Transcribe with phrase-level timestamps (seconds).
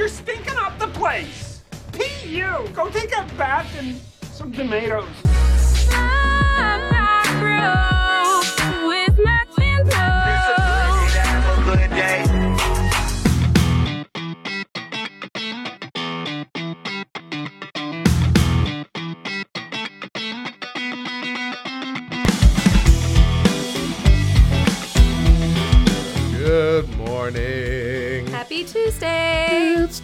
[0.00, 1.60] You're stinking up the place.
[1.92, 2.66] Pee you.
[2.72, 5.06] Go take a bath and some tomatoes.
[5.22, 5.30] Good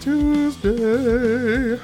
[0.07, 1.73] Tuesday.
[1.73, 1.83] It's Tuesday.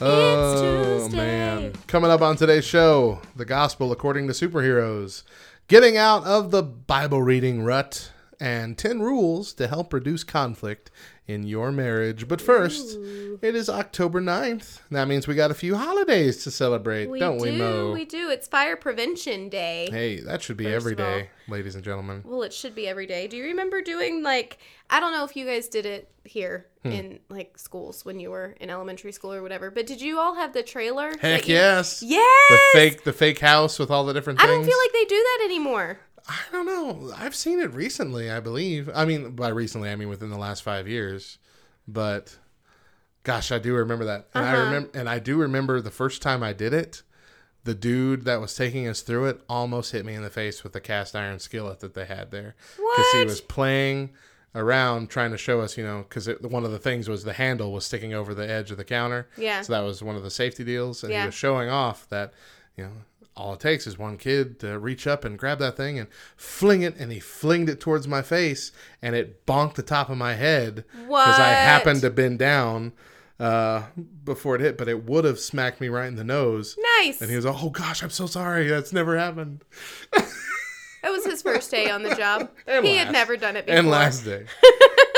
[0.00, 1.16] oh Tuesday.
[1.18, 1.72] man.
[1.86, 5.24] Coming up on today's show, the gospel according to superheroes,
[5.66, 10.90] getting out of the Bible reading rut, and 10 rules to help reduce conflict
[11.26, 12.26] in your marriage.
[12.28, 12.96] But first,
[13.42, 14.80] it is October 9th.
[14.90, 17.92] That means we got a few holidays to celebrate, We don't do, we, Mo?
[17.92, 18.30] we do.
[18.30, 19.88] It's Fire Prevention Day.
[19.90, 22.22] Hey, that should be First every all- day, ladies and gentlemen.
[22.24, 23.26] Well, it should be every day.
[23.26, 24.58] Do you remember doing like
[24.90, 26.92] I don't know if you guys did it here Hmm.
[26.92, 30.34] in like schools when you were in elementary school or whatever, but did you all
[30.36, 31.12] have the trailer?
[31.20, 32.02] Heck you- yes.
[32.02, 32.48] Yes.
[32.72, 35.16] The fake the fake house with all the different I don't feel like they do
[35.16, 35.98] that anymore.
[36.28, 37.12] I don't know.
[37.16, 38.90] I've seen it recently, I believe.
[38.94, 41.38] I mean, by recently, I mean within the last five years.
[41.86, 42.36] But
[43.22, 44.64] gosh, I do remember that, and I Uh-huh.
[44.64, 47.02] remember, and I do remember the first time I did it.
[47.64, 50.72] The dude that was taking us through it almost hit me in the face with
[50.72, 54.10] the cast iron skillet that they had there, because he was playing
[54.54, 57.72] around trying to show us, you know, because one of the things was the handle
[57.72, 59.28] was sticking over the edge of the counter.
[59.36, 59.60] Yeah.
[59.62, 61.22] So that was one of the safety deals, and Yeah.
[61.22, 62.32] he was showing off that,
[62.76, 62.92] you know,
[63.38, 66.82] all it takes is one kid to reach up and grab that thing and fling
[66.82, 70.34] it, and he flinged it towards my face, and it bonked the top of my
[70.34, 72.92] head because I happened to bend down
[73.40, 73.84] uh,
[74.24, 76.76] before it hit, but it would have smacked me right in the nose.
[76.98, 77.20] Nice.
[77.20, 78.66] And he was, like, "Oh gosh, I'm so sorry.
[78.66, 79.64] That's never happened."
[80.12, 80.24] it
[81.04, 82.50] was his first day on the job.
[82.66, 83.78] And he had never done it before.
[83.78, 84.46] And last day.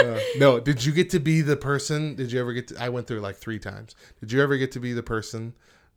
[0.01, 2.15] Uh, no, did you get to be the person?
[2.15, 2.83] Did you ever get to?
[2.83, 3.95] I went through like three times.
[4.19, 5.53] Did you ever get to be the person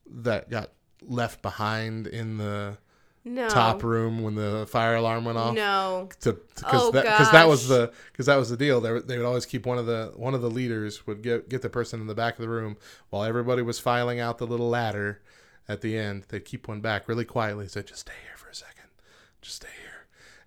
[0.05, 0.71] that got
[1.07, 2.77] left behind in the
[3.25, 3.47] no.
[3.49, 5.55] top room when the fire alarm went off?
[5.55, 6.09] No.
[6.21, 8.81] To because Oh, that because that was the because that was the deal.
[8.81, 11.49] They, were- they would always keep one of the one of the leaders would get
[11.49, 12.77] get the person in the back of the room
[13.09, 15.21] while everybody was filing out the little ladder
[15.67, 16.25] at the end.
[16.29, 17.67] They'd keep one back really quietly.
[17.67, 18.89] Say, just stay here for a second.
[19.41, 19.92] Just stay here.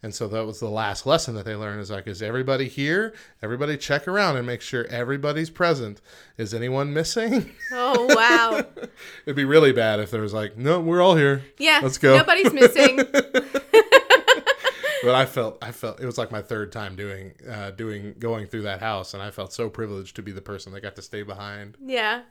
[0.03, 3.15] And so that was the last lesson that they learned is like, is everybody here?
[3.43, 6.01] Everybody check around and make sure everybody's present.
[6.37, 7.53] Is anyone missing?
[7.73, 8.65] Oh wow.
[9.27, 11.43] It'd be really bad if there was like, no, we're all here.
[11.59, 11.81] Yeah.
[11.83, 12.17] Let's go.
[12.17, 13.01] Nobody's missing.
[15.03, 18.49] But I felt, I felt it was like my third time doing, uh, doing, going
[18.49, 21.03] through that house, and I felt so privileged to be the person that got to
[21.03, 21.77] stay behind.
[21.81, 22.23] Yeah.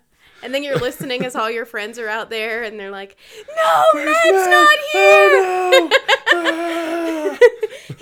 [0.44, 3.16] And then you're listening as all your friends are out there and they're like,
[3.48, 5.32] No, Matt's not here.
[5.32, 5.90] Oh
[6.34, 6.85] no!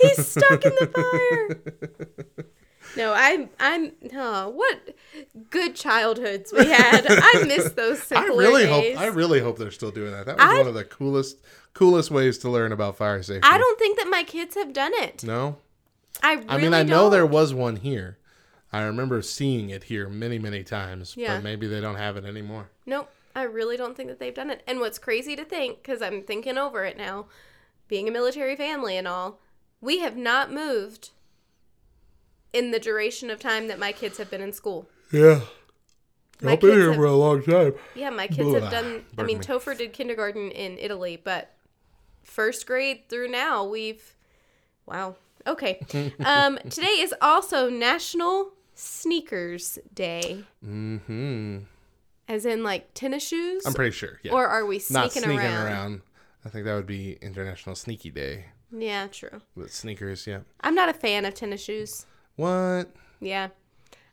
[0.00, 2.46] He's stuck in the fire.
[2.96, 4.94] No, I'm I'm oh, what
[5.50, 7.04] good childhoods we had.
[7.08, 8.96] I miss those I really days.
[8.96, 10.26] hope, I really hope they're still doing that.
[10.26, 11.38] That was I- one of the coolest,
[11.72, 13.40] coolest ways to learn about fire safety.
[13.42, 15.24] I don't think that my kids have done it.
[15.24, 15.56] No,
[16.22, 17.10] I really I mean I know don't.
[17.10, 18.18] there was one here.
[18.72, 21.16] I remember seeing it here many, many times.
[21.16, 21.36] Yeah.
[21.36, 22.68] But maybe they don't have it anymore.
[22.86, 24.62] Nope, I really don't think that they've done it.
[24.68, 27.26] And what's crazy to think, because I'm thinking over it now,
[27.88, 29.40] being a military family and all,
[29.84, 31.10] we have not moved
[32.52, 34.88] in the duration of time that my kids have been in school.
[35.12, 35.40] Yeah.
[36.40, 37.74] My I've been here have- for a long time.
[37.94, 38.60] Yeah, my kids Blah.
[38.60, 39.04] have done.
[39.18, 39.44] I mean, me.
[39.44, 41.54] Topher did kindergarten in Italy, but
[42.22, 44.14] first grade through now, we've.
[44.86, 45.16] Wow.
[45.46, 45.80] Okay.
[46.24, 51.58] um, today is also National Sneakers Day, Mm-hmm.
[52.28, 54.18] as in like tennis shoes, I'm pretty sure.
[54.22, 54.32] Yeah.
[54.32, 55.66] or are we sneaking, Not sneaking around?
[55.66, 56.00] around.
[56.44, 59.40] I think that would be International Sneaky Day Yeah, true.
[59.54, 60.26] with sneakers.
[60.26, 60.40] Yeah.
[60.60, 62.06] I'm not a fan of tennis shoes.
[62.36, 62.90] What?
[63.20, 63.48] Yeah,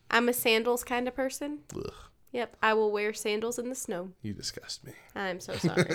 [0.10, 1.60] I'm a sandals kind of person.
[1.76, 1.94] Ugh,
[2.34, 4.12] Yep, I will wear sandals in the snow.
[4.22, 4.94] you disgust me.
[5.16, 5.86] I'm so sorry.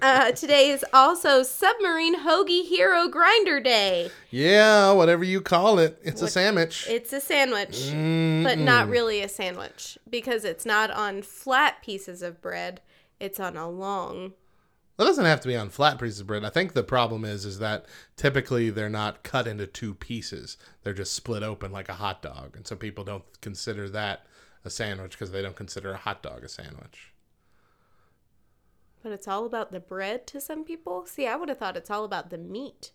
[0.00, 4.10] uh, today is also Submarine Hoagie Hero Grinder Day.
[4.30, 6.86] Yeah, whatever you call it, it's a sandwich.
[6.88, 12.22] It's a sandwich, Mm, but not really a sandwich because it's not on flat pieces
[12.22, 12.80] of bread.
[13.20, 14.32] It's on a long.
[14.96, 16.44] It doesn't have to be on flat pieces of bread.
[16.44, 17.86] I think the problem is is that
[18.16, 20.56] typically they're not cut into two pieces.
[20.82, 24.24] They're just split open like a hot dog, and so people don't consider that
[24.64, 27.12] a sandwich because they don't consider a hot dog a sandwich.
[29.02, 31.06] But it's all about the bread to some people.
[31.06, 32.92] See, I would have thought it's all about the meat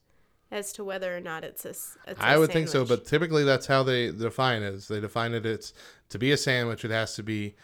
[0.52, 1.70] as to whether or not it's a.
[1.70, 4.74] It's a I would think so, but typically that's how they define it.
[4.74, 5.74] Is they define it it's
[6.10, 6.86] to be a sandwich.
[6.86, 7.56] It has to be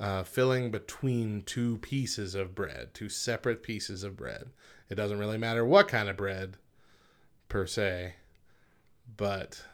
[0.00, 4.50] uh, filling between two pieces of bread, two separate pieces of bread.
[4.88, 6.56] It doesn't really matter what kind of bread,
[7.48, 8.14] per se,
[9.16, 9.64] but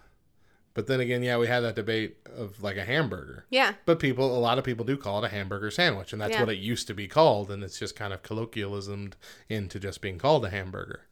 [0.74, 3.46] But then again, yeah, we had that debate of like a hamburger.
[3.48, 3.74] Yeah.
[3.86, 6.40] But people, a lot of people do call it a hamburger sandwich, and that's Yeah.
[6.40, 9.12] what it used to be called, and it's just kind of colloquialismed
[9.48, 11.06] into just being called a hamburger.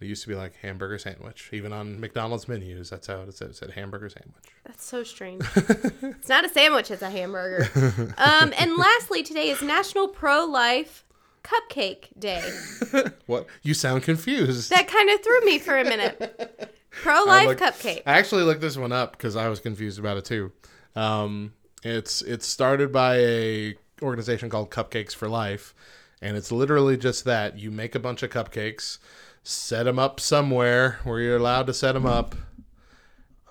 [0.00, 2.88] It used to be like hamburger sandwich, even on McDonald's menus.
[2.88, 4.44] That's how it said, it said hamburger sandwich.
[4.64, 5.42] That's so strange.
[5.56, 7.68] it's not a sandwich, it's a hamburger.
[8.16, 11.04] Um, and lastly, today is National Pro Life
[11.42, 12.48] Cupcake Day.
[13.26, 13.46] What?
[13.62, 14.70] You sound confused.
[14.70, 16.74] That kind of threw me for a minute.
[16.90, 18.02] Pro Life Cupcake.
[18.04, 20.50] I actually looked this one up because I was confused about it too.
[20.96, 21.52] Um,
[21.84, 25.74] it's it's started by a organization called Cupcakes for Life,
[26.20, 28.98] and it's literally just that you make a bunch of cupcakes,
[29.42, 32.34] set them up somewhere where you're allowed to set them up,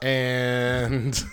[0.01, 1.24] and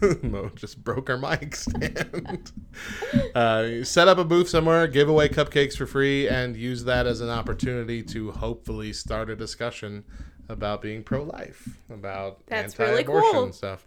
[0.22, 2.52] Mo just broke our mic stand.
[3.34, 7.20] uh, set up a booth somewhere, give away cupcakes for free, and use that as
[7.20, 10.04] an opportunity to hopefully start a discussion
[10.48, 13.52] about being pro-life, about That's anti-abortion cool.
[13.52, 13.84] stuff.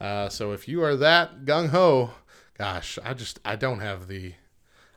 [0.00, 2.10] Uh, so if you are that gung ho,
[2.58, 4.34] gosh, I just I don't have the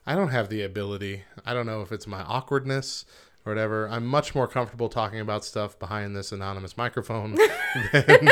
[0.05, 1.23] I don't have the ability.
[1.45, 3.05] I don't know if it's my awkwardness
[3.45, 3.87] or whatever.
[3.89, 7.35] I'm much more comfortable talking about stuff behind this anonymous microphone
[7.91, 8.29] than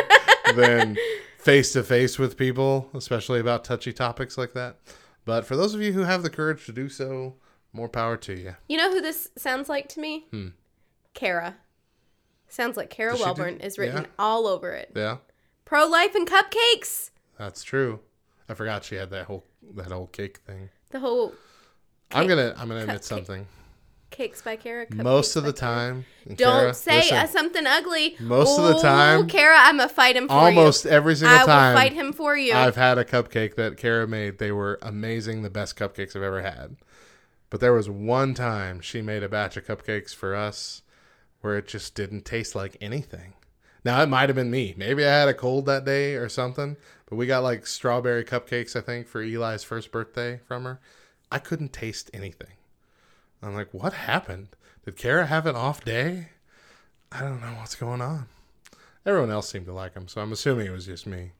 [0.56, 0.98] than
[1.38, 4.78] face to face with people, especially about touchy topics like that.
[5.26, 7.36] But for those of you who have the courage to do so,
[7.72, 8.56] more power to you.
[8.68, 10.26] You know who this sounds like to me?
[10.32, 10.48] Hmm.
[11.14, 11.56] Kara.
[12.50, 14.10] Sounds like Kara Does she do- Welburn is written yeah?
[14.20, 14.92] all over it.
[14.96, 15.18] Yeah,
[15.66, 17.10] Pro Life and Cupcakes.
[17.38, 18.00] that's true.
[18.50, 19.46] I forgot she had that whole
[19.76, 20.70] that whole cake thing.
[20.92, 21.34] The whole
[22.12, 23.04] I'm gonna I'm gonna admit cupcake.
[23.06, 23.48] something.
[24.14, 24.86] Cakes by Kara.
[24.94, 26.06] Most of the time,
[26.36, 28.16] Don't say listen, uh, something ugly.
[28.20, 30.92] Most of the Ooh, time- Kara, I'm gonna fight him for almost you.
[30.92, 32.54] every single I will time fight him for you.
[32.54, 34.38] I've had a cupcake that Kara made.
[34.38, 36.76] They were amazing, the best cupcakes I've ever had.
[37.50, 40.84] But there was one time she made a batch of cupcakes for us
[41.42, 43.34] where it just didn't taste like anything.
[43.84, 44.74] Now it might have been me.
[44.78, 46.78] Maybe I had a cold that day or something.
[47.10, 50.80] But we got like strawberry cupcakes, I think, for Eli's first birthday from her.
[51.32, 52.54] I couldn't taste anything.
[53.44, 54.48] I'm like, what happened?
[54.86, 56.30] Did Kara have an off day?
[57.12, 58.28] I don't know what's going on.
[59.06, 61.32] Everyone else seemed to like them, so I'm assuming it was just me.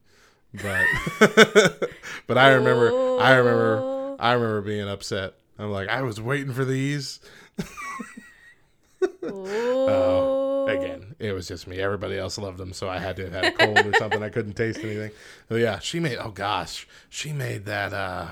[0.52, 0.84] But
[2.26, 5.34] but I remember I remember I remember being upset.
[5.58, 7.20] I'm like, I was waiting for these.
[9.24, 10.66] Ooh.
[10.68, 11.78] Again, it was just me.
[11.78, 14.22] Everybody else loved them, so I had to have had a cold or something.
[14.22, 15.10] I couldn't taste anything.
[15.50, 16.18] Oh yeah, she made.
[16.18, 17.92] Oh gosh, she made that.
[17.92, 18.28] uh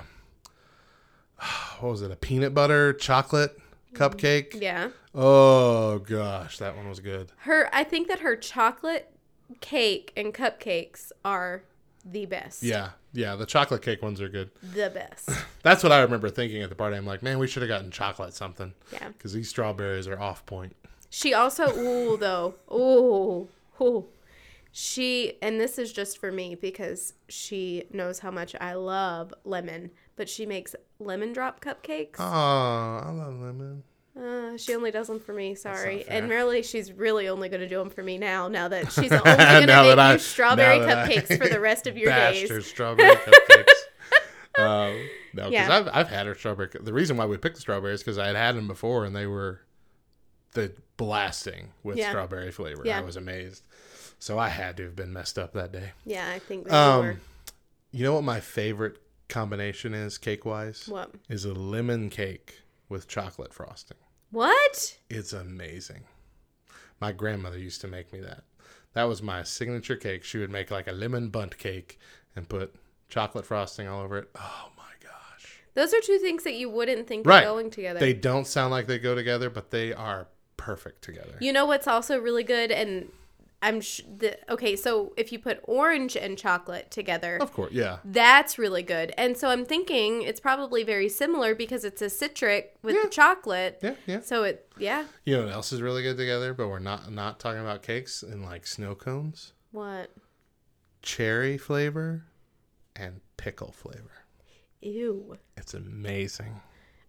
[1.80, 2.10] What was it?
[2.10, 3.58] A peanut butter chocolate
[3.94, 4.60] cupcake.
[4.60, 4.90] Yeah.
[5.14, 7.32] Oh gosh, that one was good.
[7.38, 9.14] Her I think that her chocolate
[9.60, 11.64] cake and cupcakes are
[12.04, 12.62] the best.
[12.62, 13.36] Yeah, yeah.
[13.36, 14.50] The chocolate cake ones are good.
[14.62, 15.30] The best.
[15.62, 16.96] That's what I remember thinking at the party.
[16.96, 18.74] I'm like, man, we should have gotten chocolate something.
[18.92, 19.08] Yeah.
[19.08, 20.74] Because these strawberries are off point.
[21.10, 22.54] She also ooh though.
[22.72, 23.48] Ooh.
[23.80, 24.06] Ooh.
[24.72, 29.90] She and this is just for me because she knows how much I love lemon,
[30.16, 32.16] but she makes lemon drop cupcakes.
[32.18, 33.82] Oh, I love lemon.
[34.14, 35.54] Uh, she only does them for me.
[35.54, 38.46] Sorry, and really, she's really only going to do them for me now.
[38.48, 41.58] Now that she's only going to make I- you strawberry that I cupcakes for the
[41.60, 42.50] rest of your days.
[42.50, 44.58] her strawberry cupcakes.
[44.58, 45.76] um, no, because Yeah.
[45.78, 46.68] I've, I've had her strawberry.
[46.78, 49.26] The reason why we picked the strawberries because I had had them before and they
[49.26, 49.60] were
[50.52, 52.10] the blasting with Yeah.
[52.10, 52.82] strawberry flavor.
[52.84, 52.98] Yeah.
[52.98, 53.62] I was amazed.
[54.18, 55.92] So I had to have been messed up that day.
[56.04, 57.18] Yeah, I think Um.
[57.94, 58.96] You know what my favorite
[59.32, 60.86] combination is cake wise?
[60.86, 61.10] What?
[61.28, 63.96] Is a lemon cake with chocolate frosting.
[64.30, 64.98] What?
[65.08, 66.04] It's amazing.
[67.00, 68.44] My grandmother used to make me that.
[68.92, 70.22] That was my signature cake.
[70.22, 71.98] She would make like a lemon Bundt cake
[72.36, 72.74] and put
[73.08, 74.28] chocolate frosting all over it.
[74.36, 75.60] Oh my gosh.
[75.74, 77.42] Those are two things that you wouldn't think Right.
[77.42, 78.00] are going together.
[78.00, 81.38] They don't sound like they go together, but they are perfect together.
[81.40, 83.10] you know what's also really good, and
[83.62, 84.74] I'm sh- the okay.
[84.74, 87.98] So if you put orange and chocolate together, Of course, yeah.
[88.04, 89.14] that's really good.
[89.16, 93.78] And so I'm thinking it's probably very similar because it's a citric with the chocolate.
[93.82, 94.20] Yeah, yeah.
[94.20, 95.04] So it, yeah.
[95.24, 98.22] You know what else is really good together, but we're not not talking about cakes
[98.24, 99.52] and like snow cones?
[99.70, 100.10] What?
[101.02, 102.24] Cherry flavor
[102.96, 104.10] and pickle flavor.
[104.80, 105.38] Ew.
[105.56, 106.60] It's amazing.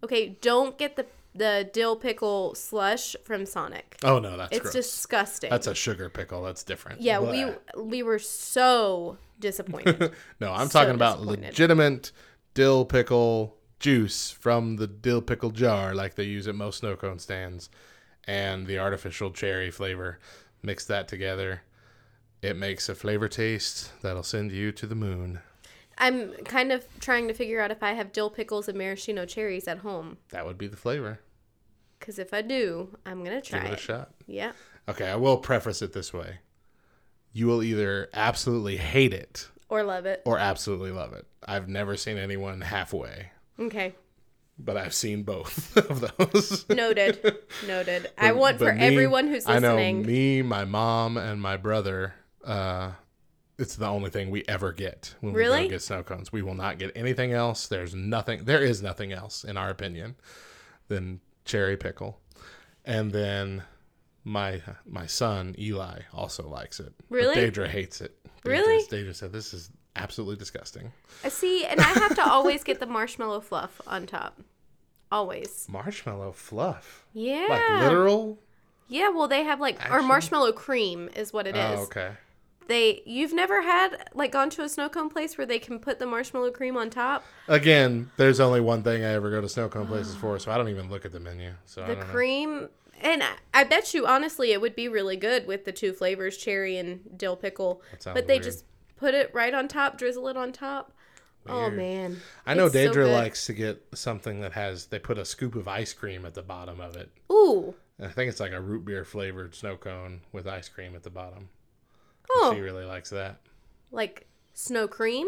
[0.04, 1.06] Okay, don't get the
[1.36, 3.98] the dill pickle slush from Sonic.
[4.04, 4.74] Oh no, that's It's gross.
[4.74, 5.50] disgusting.
[5.50, 6.44] That's a sugar pickle.
[6.44, 7.02] That's different.
[7.02, 7.32] yeah, Blah.
[7.32, 10.12] we we were so disappointed.
[10.40, 12.12] No, I'm So talking about legitimate
[12.54, 17.20] dill pickle juice from the dill pickle jar, like they use at most snow cone
[17.20, 17.70] stands,
[18.26, 20.20] and the artificial cherry flavor.
[20.62, 21.64] Mix that together.
[22.42, 25.40] It makes a flavor taste that'll send you to the moon.
[25.98, 29.68] I'm kind of trying to figure out if I have dill pickles and maraschino cherries
[29.68, 30.18] at home.
[30.32, 31.20] That would be the flavor.
[32.00, 33.80] Because if I do, I'm gonna try Give it a it.
[33.80, 34.12] shot.
[34.28, 34.52] Yeah.
[34.90, 36.40] Okay, I will preface it this way.
[37.32, 40.22] you will either absolutely hate it Or love it.
[40.26, 41.26] or absolutely love it.
[41.44, 43.96] I've never seen anyone halfway, Okay.
[44.60, 46.68] but I've seen both of those.
[46.70, 47.38] Noted.
[47.68, 48.12] Noted.
[48.18, 50.06] I want for me- everyone who's I know listening.
[50.06, 52.14] me, my mom, and my brother.
[52.44, 52.92] Uh,
[53.58, 56.32] it's the only thing we ever get when we go get snow cones.
[56.32, 57.68] We will not get anything else.
[57.68, 58.46] There's nothing.
[58.46, 60.16] There is nothing else, in our opinion,
[60.88, 62.20] than cherry pickle.
[62.86, 63.64] And then
[64.24, 66.94] my my son Eli also likes it.
[67.10, 67.36] But Really?
[67.36, 68.18] Daedra hates it.
[68.44, 68.84] Daedra- Really?
[68.88, 70.92] Daedra said this is absolutely disgusting.
[71.24, 74.42] I see, and I have to always get the marshmallow fluff on top.
[75.12, 75.68] Always.
[75.70, 77.46] Marshmallow fluff, Yeah.
[77.50, 78.40] like literal.
[78.88, 81.80] Yeah, well they have like or marshmallow cream is what it oh, is.
[81.80, 82.12] Oh, okay.
[82.68, 86.00] They you've never had like gone to a snow cone place where they can put
[86.00, 87.24] the marshmallow cream on top?
[87.48, 90.58] Again, there's only one thing I ever go to snow cone places for, so I
[90.58, 91.52] don't even look at the menu.
[91.66, 92.04] So The know.
[92.04, 92.70] cream
[93.02, 96.38] and I, I bet you honestly it would be really good with the two flavors,
[96.38, 97.82] cherry and dill pickle.
[98.04, 98.44] But they weird.
[98.44, 98.66] just
[98.98, 100.94] put it right on top, drizzle it on top.
[101.46, 102.22] Oh man.
[102.46, 103.14] I know It's so Daedra good.
[103.14, 106.42] likes to get something that has they put a scoop of ice cream at the
[106.42, 107.10] bottom of it.
[107.32, 107.76] Ooh.
[108.02, 111.10] I think it's like a root beer flavored snow cone with ice cream at the
[111.10, 111.50] bottom.
[112.32, 112.54] Oh.
[112.56, 113.38] She really likes that.
[113.92, 115.28] Like snow cream?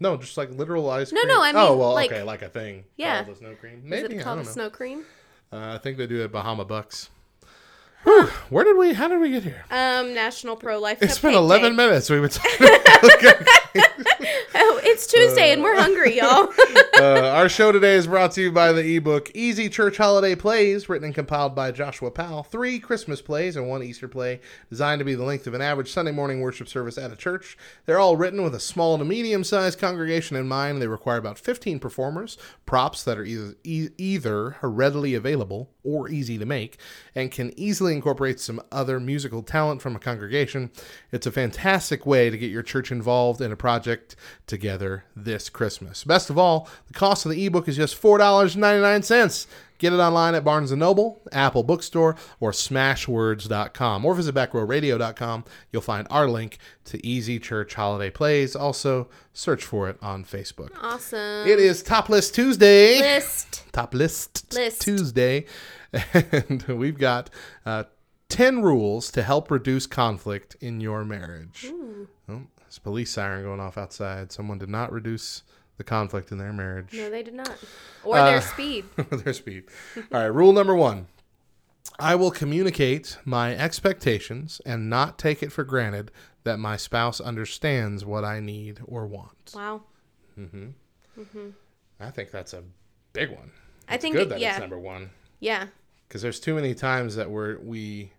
[0.00, 1.22] No, just like literal ice cream.
[1.26, 2.84] no, no, I mean, oh well, like- okay, like a thing.
[2.96, 3.24] Yeah.
[3.24, 3.78] called snow cream.
[3.78, 4.52] Is Maybe it I called don't a know.
[4.52, 5.04] snow cream?
[5.52, 7.10] Uh, I think they do it at Bahama Bucks.
[8.04, 8.94] Whew, where did we?
[8.94, 9.64] How did we get here?
[9.70, 10.98] Um, National Pro Life.
[11.02, 11.76] It's been 11 Day.
[11.76, 12.10] minutes.
[12.10, 12.68] We've been talking.
[14.54, 16.48] Oh, it's Tuesday and we're hungry, y'all.
[16.98, 20.88] uh, our show today is brought to you by the ebook Easy Church Holiday Plays,
[20.88, 22.42] written and compiled by Joshua Powell.
[22.42, 25.90] Three Christmas plays and one Easter play, designed to be the length of an average
[25.90, 27.56] Sunday morning worship service at a church.
[27.86, 30.80] They're all written with a small to medium sized congregation in mind.
[30.82, 36.38] They require about 15 performers, props that are either, e- either readily available or easy
[36.38, 36.76] to make,
[37.14, 40.70] and can easily incorporate some other musical talent from a congregation.
[41.10, 46.04] It's a fantastic way to get your church involved in a project together this Christmas.
[46.04, 49.46] Best of all, the cost of the ebook is just $4.99.
[49.78, 55.44] Get it online at Barnes & Noble, Apple Bookstore, or smashwords.com, or visit backrowradio.com.
[55.72, 58.54] You'll find our link to Easy Church Holiday Plays.
[58.54, 60.70] Also, search for it on Facebook.
[60.80, 61.48] awesome.
[61.48, 63.64] It is Top List Tuesday List.
[63.72, 64.82] top list, List.
[64.82, 65.46] Tuesday,
[65.92, 67.30] and we've got
[67.66, 67.84] uh,
[68.28, 71.66] ten rules to help reduce conflict in your marriage.
[72.28, 74.32] Oh, there's a police siren going off outside.
[74.32, 75.42] Someone did not reduce
[75.76, 76.92] the conflict in their marriage.
[76.94, 77.56] No, they did not.
[78.04, 78.84] Or Uh, their speed.
[79.10, 79.64] Or their speed.
[79.96, 81.06] All right, rule number one.
[81.98, 86.10] I will communicate my expectations and not take it for granted
[86.44, 89.52] that my spouse understands what I need or want.
[89.54, 89.82] Wow.
[90.38, 90.68] Mm-hmm.
[91.20, 91.48] Mm-hmm.
[92.00, 92.62] I think that's a
[93.12, 93.50] big one.
[93.88, 94.52] I think good it- that yeah.
[94.52, 95.10] it's number one.
[95.40, 95.66] Yeah.
[96.12, 98.12] Because there's too many times that we're we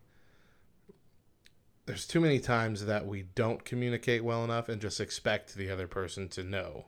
[1.85, 5.85] there's too many times that we don't communicate well enough and just expect the other
[5.85, 6.85] person to know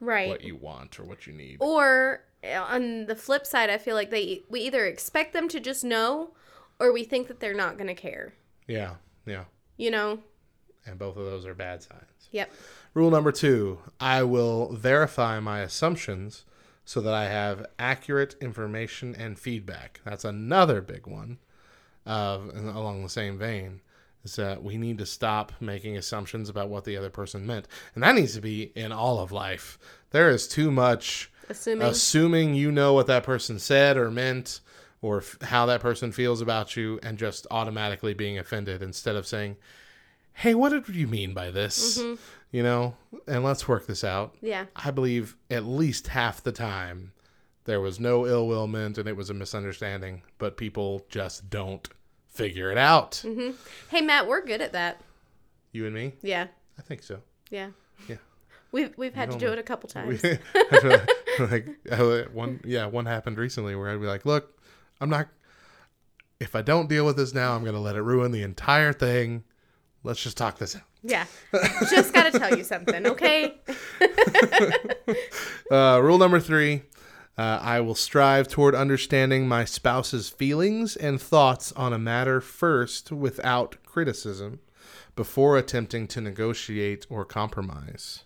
[0.00, 0.28] Right.
[0.28, 3.94] what you want or what you need Or uh, on the flip side, I feel
[3.94, 6.30] like they we either expect them to just know
[6.80, 8.32] or we think that they're not going to care.
[8.66, 8.94] yeah
[9.26, 9.44] yeah
[9.76, 10.18] You know?
[10.86, 12.50] and both of those are bad signs Yep.
[12.94, 16.44] rule number two i will verify my assumptions
[16.88, 20.00] so that i have accurate information and feedback.
[20.06, 21.36] That's another big one
[22.06, 23.82] along the same vein
[24.24, 27.68] is that we need to stop making assumptions about what the other person meant.
[27.94, 29.78] And that needs to be in all of life.
[30.12, 31.86] There is too much Assuming.
[31.86, 34.60] assuming you know what that person said or meant
[35.02, 39.26] or f- how that person feels about you and just automatically being offended instead of
[39.26, 39.56] saying
[40.34, 42.20] hey what did you mean by this mm-hmm.
[42.50, 42.94] You know
[43.26, 44.66] and let's work this out Yeah.
[44.76, 47.12] i believe at least half the time
[47.64, 51.86] there was no ill will meant and it was a misunderstanding but people just don't
[52.26, 53.50] figure it out mm-hmm.
[53.90, 55.00] Hey Matt, we're good at that.
[55.72, 56.46] you and me Yeah.
[56.78, 57.70] i think so Yeah.
[58.08, 58.16] Yeah.
[58.72, 60.22] We've we've had to do it a couple times.
[61.38, 61.68] like
[62.32, 64.58] one yeah one happened recently where i'd be like look
[65.00, 65.28] i'm not
[66.40, 69.44] if i don't deal with this now i'm gonna let it ruin the entire thing
[70.02, 71.26] let's just talk this out yeah.
[71.90, 73.54] Just got to tell you something, okay?
[75.70, 76.82] uh, rule number three
[77.36, 83.10] uh, i will strive toward understanding my spouse's feelings and thoughts on a matter first
[83.12, 84.60] without criticism
[85.16, 88.24] before attempting to negotiate or compromise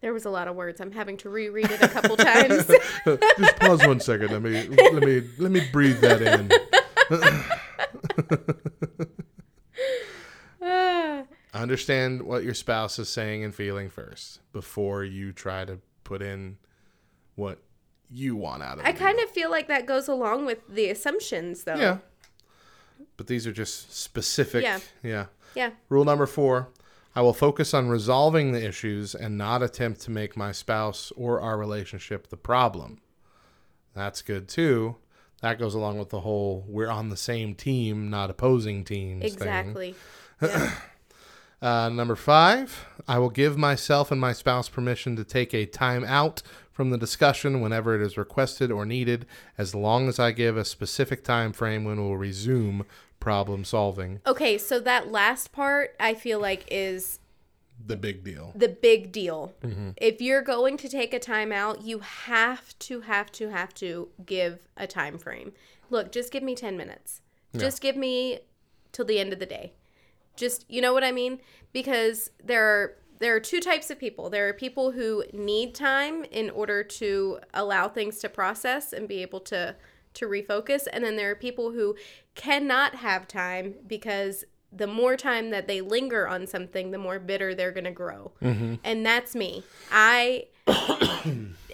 [0.00, 0.80] There was a lot of words.
[0.80, 2.66] I'm having to reread it a couple times.
[3.38, 6.50] just pause one second let me let me let me breathe that in.
[11.54, 16.56] understand what your spouse is saying and feeling first before you try to put in
[17.34, 17.58] what
[18.10, 18.88] you want out of it.
[18.88, 21.74] I kind of feel like that goes along with the assumptions though.
[21.76, 21.98] yeah.
[23.16, 24.62] but these are just specific.
[24.62, 24.80] Yeah.
[25.02, 25.26] yeah.
[25.54, 25.70] Yeah.
[25.88, 26.68] Rule number four
[27.14, 31.40] I will focus on resolving the issues and not attempt to make my spouse or
[31.40, 33.00] our relationship the problem.
[33.94, 34.96] That's good too.
[35.42, 39.94] That goes along with the whole we're on the same team, not opposing teams thing.
[40.42, 40.72] Yeah.
[41.62, 46.02] Uh, number five, I will give myself and my spouse permission to take a time
[46.02, 50.56] out from the discussion whenever it is requested or needed, as long as I give
[50.56, 52.84] a specific time frame when we'll resume
[53.20, 54.20] problem solving.
[54.26, 57.20] okay, so that last part I feel like is
[57.86, 58.52] The big deal.
[58.56, 59.54] the big deal.
[59.62, 59.90] Mm-hmm.
[59.98, 64.08] If you're going to take a time out, you have to have to have to
[64.26, 65.52] give a time frame.
[65.90, 67.20] Look, just give me 10 minutes.
[67.56, 68.40] Just give me
[68.90, 69.74] till the end of the day.
[70.42, 71.38] Just you know what I mean?
[71.72, 74.28] Because there are there are two types of people.
[74.28, 79.22] There are people who need time in order to allow things to process and be
[79.22, 79.76] able to
[80.14, 81.94] to refocus, and then there are people who
[82.34, 87.54] cannot have time because the more time that they linger on something, the more bitter
[87.54, 88.32] they're going to grow.
[88.42, 88.74] Mm-hmm.
[88.82, 89.62] And that's me.
[89.92, 90.46] I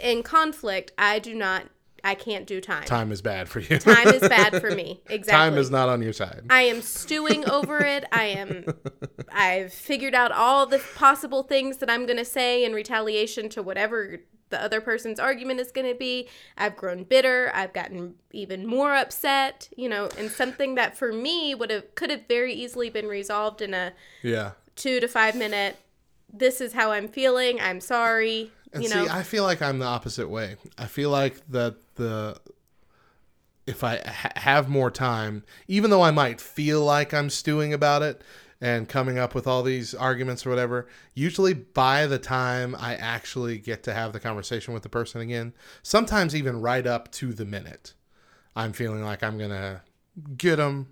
[0.02, 1.68] in conflict, I do not
[2.04, 2.84] I can't do time.
[2.84, 3.78] Time is bad for you.
[3.78, 5.00] Time is bad for me.
[5.08, 5.32] Exactly.
[5.32, 6.42] Time is not on your side.
[6.50, 8.04] I am stewing over it.
[8.12, 8.64] I am
[9.32, 13.62] I've figured out all the possible things that I'm going to say in retaliation to
[13.62, 14.18] whatever
[14.50, 16.28] the other person's argument is going to be.
[16.56, 17.50] I've grown bitter.
[17.54, 22.10] I've gotten even more upset, you know, and something that for me would have could
[22.10, 24.52] have very easily been resolved in a yeah.
[24.76, 25.76] 2 to 5 minute
[26.32, 27.60] this is how I'm feeling.
[27.60, 28.52] I'm sorry.
[28.72, 29.08] And you see, know.
[29.10, 30.56] I feel like I'm the opposite way.
[30.76, 32.38] I feel like that the
[33.66, 38.02] if I ha- have more time, even though I might feel like I'm stewing about
[38.02, 38.22] it
[38.62, 43.58] and coming up with all these arguments or whatever, usually by the time I actually
[43.58, 47.44] get to have the conversation with the person again, sometimes even right up to the
[47.44, 47.92] minute,
[48.56, 49.82] I'm feeling like I'm gonna
[50.36, 50.88] get them,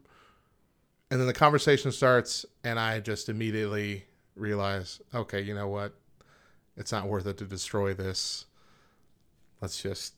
[1.11, 4.05] and then the conversation starts, and I just immediately
[4.37, 5.95] realize, okay, you know what?
[6.77, 8.47] It's not worth it to destroy this.
[9.61, 10.15] Let's just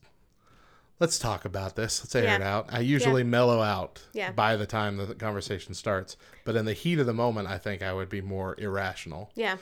[1.01, 2.01] let's talk about this.
[2.03, 2.37] Let's air Yeah.
[2.37, 2.67] it out.
[2.73, 4.33] I usually mellow out Yeah.
[4.33, 6.17] by the time the conversation starts,
[6.49, 9.31] but in the heat of the moment, I think I would be more irrational.
[9.35, 9.59] Yeah.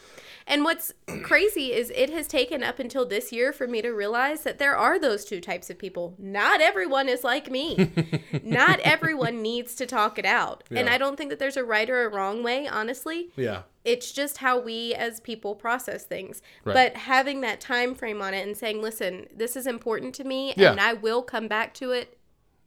[0.46, 0.92] And what's
[1.25, 4.77] crazy is it has taken up until this year for me to realize that there
[4.77, 6.14] are those two types of people.
[6.16, 7.90] Not everyone is like me.
[8.44, 10.62] Not everyone needs to talk it out.
[10.70, 13.31] And I don't think that there's a right or a wrong way, honestly.
[13.35, 16.40] Yeah, It's just how we as people process things.
[16.64, 16.75] Right.
[16.75, 20.55] But having that time frame on it and saying, "Listen, this is important to me
[20.57, 20.70] Yeah.
[20.70, 22.16] and I will come back to it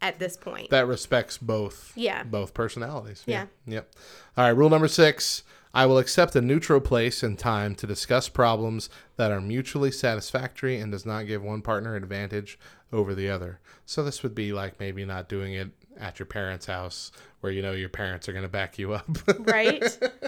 [0.02, 1.92] at this point." that respects both.
[1.96, 2.24] Yeah.
[2.24, 3.24] both personalities.
[3.26, 3.46] Yeah.
[3.66, 3.94] Yep.
[4.38, 4.58] All right.
[4.58, 5.44] Rule number six.
[5.74, 10.80] I will accept a neutral place and time to discuss problems that are mutually satisfactory
[10.80, 12.58] and does not give one partner advantage
[12.92, 13.60] over the other.
[13.86, 17.62] So this would be like maybe not doing it at your parents' house where you
[17.62, 19.06] know your parents are going to back you up.
[19.40, 19.84] right?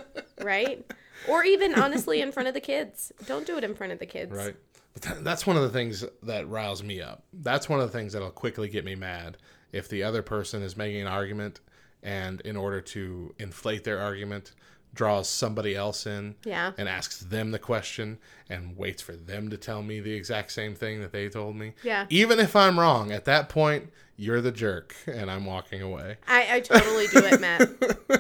[0.42, 0.86] right?
[1.28, 3.12] Or even honestly in front of the kids.
[3.26, 4.32] Don't do it in front of the kids.
[4.32, 4.56] Right.
[4.94, 7.24] But that's one of the things that riles me up.
[7.34, 9.38] That's one of the things that'll quickly get me mad
[9.72, 11.60] if the other person is making an argument
[12.04, 14.54] and in order to inflate their argument
[14.94, 16.74] draws somebody else in Yeah.
[16.78, 18.18] and asks them the question
[18.50, 21.74] and waits for them to tell me the exact same thing that they told me.
[21.84, 22.08] Yeah.
[22.10, 26.18] Even if I'm wrong, at that point, you're the jerk and I'm walking away.
[26.28, 27.70] I, I totally do it, Matt.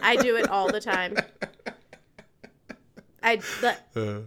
[0.01, 1.17] I do it all the time.
[3.23, 4.19] I let, Uh,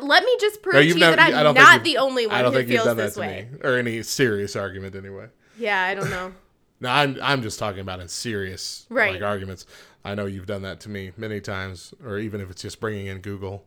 [0.00, 2.26] let me just prove no, to you've you never- that I'm not you've- the only
[2.26, 3.48] one I don't who think you've feels done that to way.
[3.52, 5.28] me or any serious argument anyway.
[5.58, 6.32] Yeah, I don't know.
[6.80, 9.12] No, I'm I'm just talking about in serious Right.
[9.14, 9.66] like arguments.
[10.04, 13.06] I know you've done that to me many times, or even if it's just bringing
[13.06, 13.64] in Google.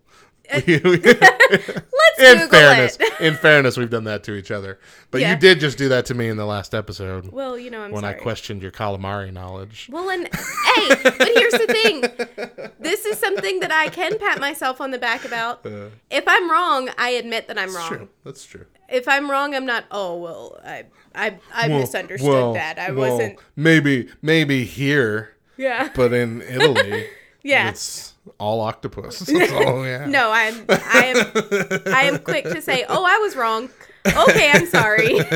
[0.52, 0.82] Uh, Let's
[2.24, 3.14] in Google fairness, it.
[3.20, 4.80] in fairness, we've done that to each other.
[5.12, 5.32] But Yeah.
[5.34, 7.92] you did just do that to me in the last episode Well, you know, I'm
[7.92, 8.16] when sorry.
[8.16, 9.88] I questioned your calamari knowledge.
[9.92, 12.72] Well, and hey, but here's the thing.
[12.80, 15.66] This is something that I can pat myself on the back about.
[15.66, 17.88] Uh, If I'm wrong, I admit that I'm wrong.
[17.90, 18.10] true.
[18.24, 18.66] That's true.
[18.90, 19.86] If I'm wrong, I'm not.
[19.90, 22.78] Oh well, I I I Well, misunderstood well, that.
[22.78, 23.40] I well, wasn't.
[23.56, 25.90] Maybe maybe here, Yeah.
[25.96, 27.08] but in Italy,
[27.44, 27.70] Yeah.
[27.70, 29.28] it's all octopus.
[29.32, 30.08] We have.
[30.10, 33.70] No, I'm I am I am quick to say, "Oh, I was wrong."
[34.06, 35.20] Okay, I'm sorry.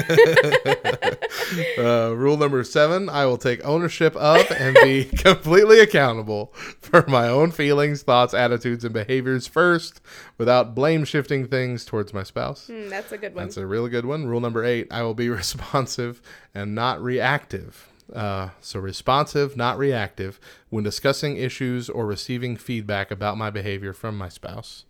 [1.77, 6.47] Uh, rule number seven I will take ownership of and be completely accountable
[6.81, 10.01] for my own feelings, thoughts, attitudes, and behaviors first
[10.37, 12.67] without blame shifting things towards my spouse.
[12.67, 13.45] Hmm, that's a good one.
[13.45, 14.25] That's a really good one.
[14.25, 16.21] Rule number eight I will be responsive
[16.53, 17.87] and not reactive.
[18.13, 20.39] Uh, so, responsive, not reactive,
[20.69, 24.85] when discussing issues or receiving feedback about my behavior from my spouse.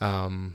[0.00, 0.54] Um,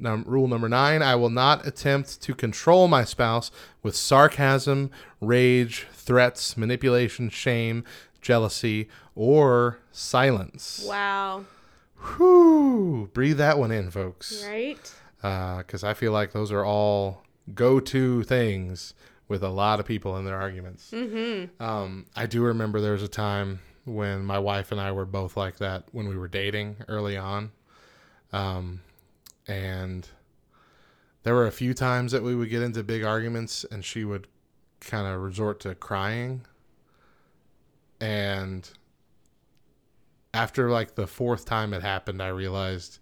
[0.00, 3.50] Num- rule number nine I will not attempt to control my spouse
[3.82, 4.90] with sarcasm,
[5.20, 7.84] rage, threats, manipulation, shame,
[8.20, 10.84] jealousy, or silence.
[10.86, 11.46] Wow.
[12.16, 13.10] Whew.
[13.12, 14.44] Breathe that one in, folks.
[14.46, 14.92] Right?
[15.20, 18.94] Because I feel like those are all go to things
[19.28, 20.90] with a lot of people in their arguments.
[20.90, 21.62] Mm-hmm.
[21.62, 25.36] Um, I do remember there was a time when my wife and I were both
[25.36, 27.52] like that when we were dating early on.
[28.32, 28.80] Um,
[29.46, 30.08] and
[31.22, 34.26] there were a few times that we would get into big arguments and she would
[34.80, 36.46] kind of resort to crying.
[38.00, 38.68] And
[40.32, 42.98] after like the fourth time it happened, I realized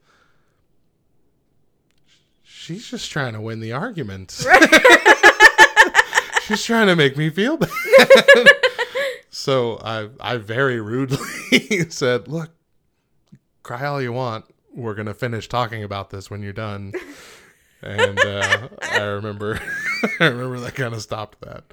[2.43, 4.45] she's just trying to win the argument.
[6.47, 7.71] she's trying to make me feel bad.
[9.31, 11.19] so I I very rudely
[11.91, 12.51] said, "Look,
[13.63, 14.45] cry all you want.
[14.75, 16.93] We're gonna finish talking about this when you're done."
[17.83, 19.61] And uh, I remember,
[20.21, 21.65] I remember that kind of stopped that.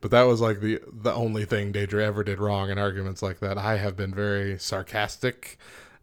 [0.00, 3.40] But that was like the the only thing Deidre ever did wrong in arguments like
[3.40, 3.58] that.
[3.58, 5.58] I have been very sarcastic,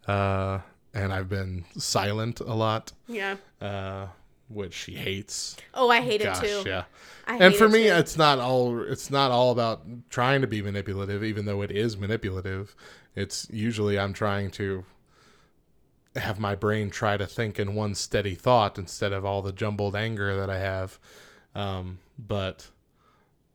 [0.08, 0.60] uh,
[0.94, 3.36] and I've been silent a lot, Yeah.
[3.60, 4.08] uh,
[4.50, 5.56] which she hates.
[5.74, 6.70] Oh, I hate Gosh, it too.
[6.70, 6.84] yeah.
[7.28, 7.94] I and for it me, too.
[7.94, 8.82] it's not all.
[8.82, 12.76] It's not all about trying to be manipulative, even though it is manipulative.
[13.16, 14.84] It's usually I'm trying to
[16.16, 19.96] have my brain try to think in one steady thought instead of all the jumbled
[19.96, 21.00] anger that I have.
[21.56, 22.68] Um, but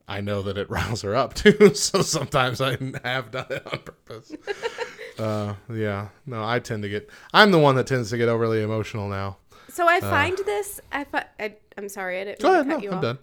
[0.07, 3.79] I know that it riles her up too, so sometimes I have done it on
[3.81, 4.33] purpose.
[5.19, 7.11] uh, yeah, no, I tend to get.
[7.33, 9.39] I'm the one that tends to get overly emotional now.
[9.75, 10.81] So I find this.
[10.93, 12.21] I, fi- I I'm sorry.
[12.21, 13.03] I didn't uh, Go ahead, cut no, you I'm off.
[13.03, 13.19] done.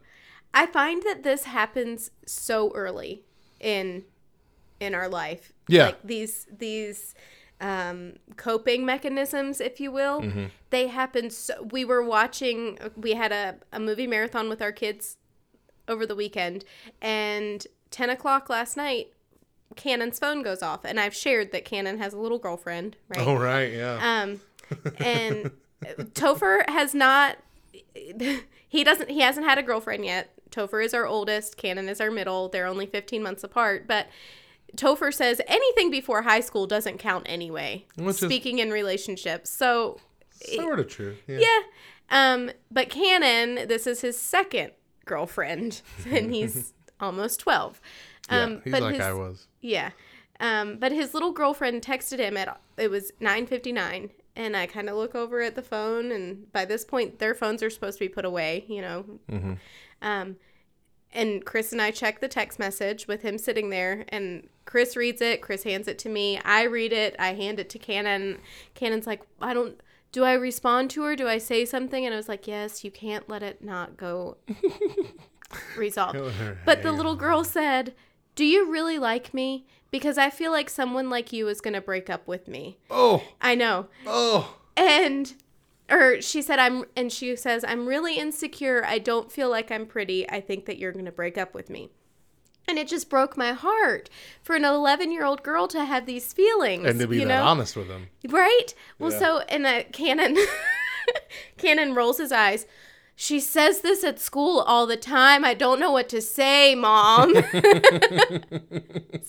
[0.54, 3.24] I find that this happens so early
[3.60, 4.04] in
[4.80, 5.54] in our life.
[5.68, 5.86] Yeah.
[5.88, 7.16] Like these these
[7.62, 10.46] um, coping mechanisms, if you will, Mm-hmm.
[10.72, 11.30] they happen.
[11.30, 12.78] So we were watching.
[12.98, 15.18] We had a, a movie marathon with our kids
[15.88, 16.66] over the weekend,
[17.02, 19.14] and ten o'clock last night,
[19.76, 23.26] Cannon's phone goes off, and I've shared that Cannon has a little girlfriend, right?
[23.26, 24.22] Oh right, yeah.
[24.24, 24.42] Um,
[25.00, 25.52] and
[25.84, 27.38] Topher has not.
[27.94, 29.10] He doesn't.
[29.10, 30.32] He hasn't had a girlfriend yet.
[30.52, 31.58] Topher is our oldest.
[31.58, 32.50] Cannon is our middle.
[32.50, 33.88] They're only 15 months apart.
[33.88, 34.08] But
[34.76, 37.86] Topher says anything before high school doesn't count anyway.
[37.98, 40.00] Which speaking in relationships, so
[40.56, 41.18] sort of true.
[41.28, 41.40] Yeah.
[41.40, 41.60] yeah.
[42.10, 44.72] Um, but Cannon, this is his second
[45.06, 47.82] girlfriend, and he's almost 12.
[48.30, 49.48] Um, yeah, he's but like his, I was.
[49.62, 49.92] yeah.
[50.40, 54.96] Um, but his little girlfriend texted him at it was 9:59 and I kind of
[54.96, 58.10] look over at the phone and by this point their phones are supposed to be
[58.10, 59.06] put away, you know.
[60.02, 60.38] Um
[61.14, 65.22] and Chris and I check the text message with him sitting there and Chris reads
[65.22, 66.40] it, Chris hands it to me.
[66.46, 68.38] I read it, I hand it to Cannon.
[68.74, 69.80] Cannon's like, "I don't
[70.14, 71.16] do I respond to her?
[71.16, 74.38] Do I say something?" And I was like, "Yes, you can't let it not go
[75.78, 76.16] resolved."
[76.66, 77.94] But the little girl said,
[78.42, 79.68] Do you really like me?
[79.92, 82.80] Because I feel like someone like you is going to break up with me.
[82.90, 83.86] Oh, I know.
[84.08, 84.56] oh.
[84.76, 85.32] And,
[85.92, 88.84] or she said, I'm, and she says, I'm really insecure.
[88.84, 90.28] I don't feel like I'm pretty.
[90.28, 91.92] I think that you're going to break up with me.
[92.68, 94.10] And it just broke my heart
[94.42, 96.88] for an 11 year old girl to have these feelings.
[96.90, 97.44] And to be you know?
[97.44, 98.08] honest with him.
[98.28, 98.74] Right?
[98.98, 99.20] Well, Yeah.
[99.20, 100.36] so and uh, Cannon,
[101.58, 102.66] Cannon rolls his eyes.
[103.22, 105.46] She says this at school all the time.
[105.46, 107.36] I don't know what to say, mom.
[107.36, 107.44] so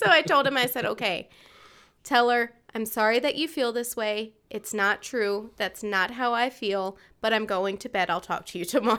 [0.07, 1.29] I told him, I said, okay,
[2.03, 4.33] tell her, I'm sorry that you feel this way.
[4.49, 5.51] It's not true.
[5.59, 8.09] That's not how I feel, but I'm going to bed.
[8.09, 8.99] I'll talk to you tomorrow.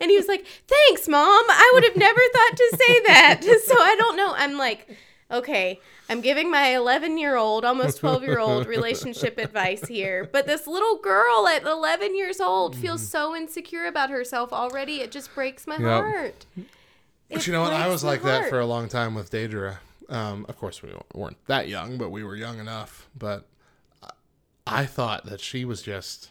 [0.00, 1.26] and he was like, thanks, mom.
[1.26, 3.40] I would have never thought to say that.
[3.64, 4.32] So I don't know.
[4.36, 4.96] I'm like,
[5.30, 10.28] okay, I'm giving my 11 year old, almost 12 year old relationship advice here.
[10.30, 15.00] But this little girl at 11 years old feels so insecure about herself already.
[15.00, 15.82] It just breaks my Yep.
[15.82, 16.46] heart.
[16.56, 16.64] But
[17.38, 17.72] It you know what?
[17.72, 19.76] I was my like that for a long time with Daedra.
[20.08, 23.08] Um, of course, we weren't that young, but we were young enough.
[23.16, 23.46] But
[24.02, 24.10] I-
[24.66, 26.30] I thought that she was just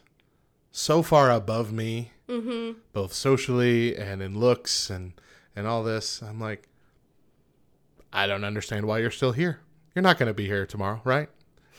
[0.71, 2.79] so far above me, Mm-hmm.
[2.93, 5.13] both socially and in looks and
[5.55, 6.21] and all this.
[6.21, 6.67] I'm like,
[8.11, 9.59] I don't understand why you're still here.
[9.95, 11.29] You're not going to be here tomorrow, right?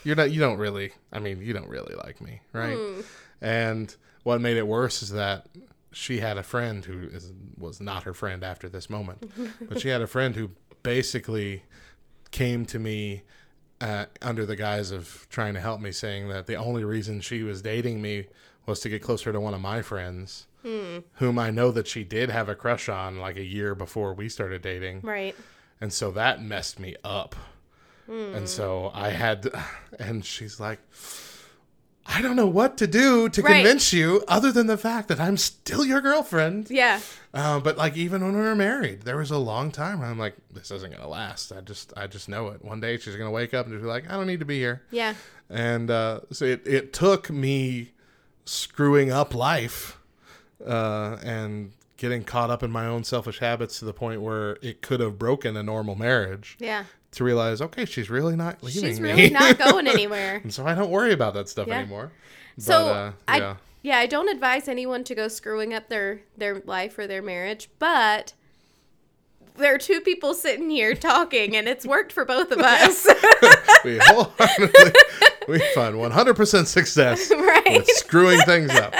[0.03, 0.31] You're not.
[0.31, 0.91] You don't really.
[1.11, 2.77] I mean, you don't really like me, right?
[2.77, 3.01] Hmm.
[3.41, 5.47] And what made it worse is that
[5.91, 9.31] she had a friend who is, was not her friend after this moment,
[9.69, 10.51] but she had a friend who
[10.83, 11.63] basically
[12.31, 13.23] came to me
[13.81, 17.43] uh, under the guise of trying to help me, saying that the only reason she
[17.43, 18.27] was dating me
[18.65, 20.47] was to get closer to one of my friends,
[21.15, 24.29] whom I know that she did have a crush on like a year before we
[24.29, 25.01] started dating.
[25.01, 25.35] Right.
[25.81, 27.35] And so that messed me up.
[28.07, 29.49] And so I had,
[29.99, 30.79] and she's like,
[32.05, 33.55] I don't know what to do to Right.
[33.63, 36.69] convince you other than the fact that I'm still your girlfriend.
[36.69, 36.99] Yeah.
[37.33, 40.19] Uh, but like even when we were married, there was a long time where I'm
[40.19, 41.53] like, this isn't gonna last.
[41.53, 42.65] I just I just know it.
[42.65, 44.57] One day she's gonna wake up and just be like, I don't need to be
[44.59, 44.81] here.
[44.91, 45.13] Yeah.
[45.49, 47.91] And uh, so it, it took me
[48.43, 49.97] screwing up life
[50.65, 54.81] uh, and getting caught up in my own selfish habits to the point where it
[54.81, 56.85] could have broken a normal marriage Yeah.
[57.11, 59.11] to realize, okay, she's really not leaving She's me.
[59.11, 60.37] really not going anywhere.
[60.43, 61.77] and so I don't worry about that stuff Yeah.
[61.77, 62.11] anymore.
[62.57, 63.55] So but, uh, I yeah.
[63.83, 67.69] yeah, I don't advise anyone to go screwing up their their life or their marriage,
[67.77, 68.33] but
[69.57, 73.05] there are two people sitting here talking and it's worked for both of us.
[73.85, 74.91] we wholeheartedly
[75.47, 77.63] we find 100% success right?
[77.77, 78.95] with screwing things up.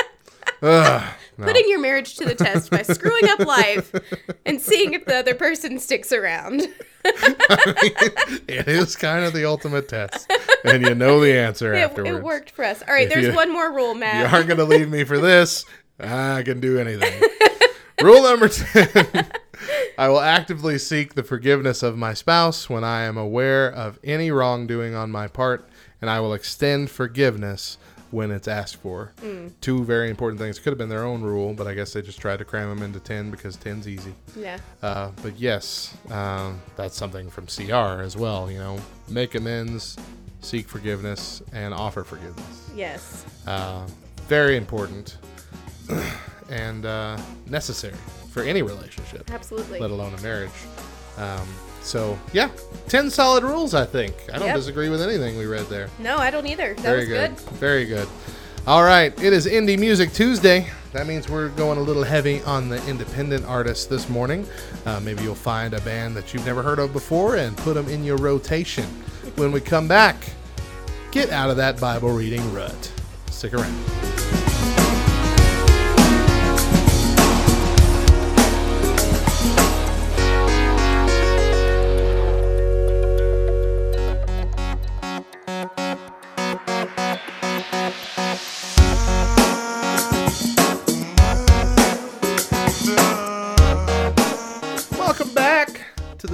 [0.61, 1.03] Ugh,
[1.41, 1.47] no.
[1.47, 3.93] Putting your marriage to the test by screwing up life
[4.45, 6.61] and seeing if the other person sticks around.
[7.03, 10.31] it is kind of the ultimate test,
[10.63, 12.17] and you know the answer It, afterwards.
[12.17, 12.83] it worked for us.
[12.87, 14.29] All right, If there's you- one more rule, Matt.
[14.29, 15.65] You aren't going to leave me for this.
[15.99, 17.21] I can do anything.
[18.01, 19.27] Rule number 10
[19.97, 24.31] I will actively seek the forgiveness of my spouse when I am aware of any
[24.31, 25.69] wrongdoing on my part,
[26.01, 27.77] and I will extend forgiveness
[28.11, 29.13] when it's asked for.
[29.21, 29.51] Mm.
[29.61, 30.59] Two very important things.
[30.59, 32.83] Could have been their own rule, but I guess they just tried to cram them
[32.83, 34.13] into 10 because 10's easy.
[34.35, 34.57] Yeah.
[34.81, 38.51] Uh, but yes, um, that's something from CR as well.
[38.51, 39.97] You know, make amends,
[40.41, 42.69] seek forgiveness, and offer forgiveness.
[42.75, 43.25] Yes.
[43.47, 43.87] Uh,
[44.27, 45.17] very important
[46.49, 47.97] and uh, necessary
[48.29, 49.79] for any relationship, Absolutely.
[49.79, 50.51] let alone a marriage.
[51.17, 51.47] Um,
[51.81, 52.49] so yeah,
[52.87, 53.73] ten solid rules.
[53.73, 54.55] I think I don't Yep.
[54.57, 55.89] disagree with anything we read there.
[55.99, 56.73] No, I don't either.
[56.75, 57.35] That Very was good.
[57.37, 57.45] good.
[57.57, 58.07] Very good.
[58.67, 60.67] All right, it is Indie Music Tuesday.
[60.93, 64.45] That means we're going a little heavy on the independent artists this morning.
[64.85, 67.87] Uh, maybe you'll find a band that you've never heard of before and put them
[67.87, 68.83] in your rotation.
[69.35, 70.15] When we come back,
[71.11, 72.91] get out of that Bible reading rut.
[73.31, 74.40] Stick around.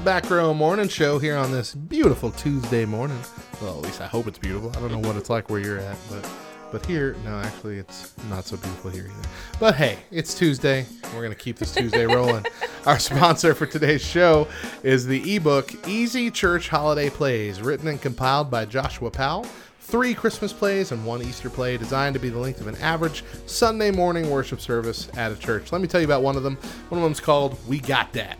[0.07, 3.19] Back Row Morning Show here on this beautiful Tuesday morning.
[3.61, 4.69] Well, at least I hope it's beautiful.
[4.69, 6.25] I don't know what it's like where you're at, but
[6.71, 9.29] but here, no, actually, it's not so beautiful here either.
[9.59, 10.85] But hey, it's Tuesday.
[11.13, 12.45] We're gonna keep this Tuesday rolling.
[12.85, 14.47] Our sponsor for today's show
[14.81, 19.45] is the ebook Easy Church Holiday Plays, written and compiled by Joshua Powell.
[19.81, 23.25] Three Christmas plays and one Easter play designed to be the length of an average
[23.45, 25.73] Sunday morning worship service at a church.
[25.73, 26.55] Let me tell you about one of them.
[26.87, 28.37] One of them's called We Got That.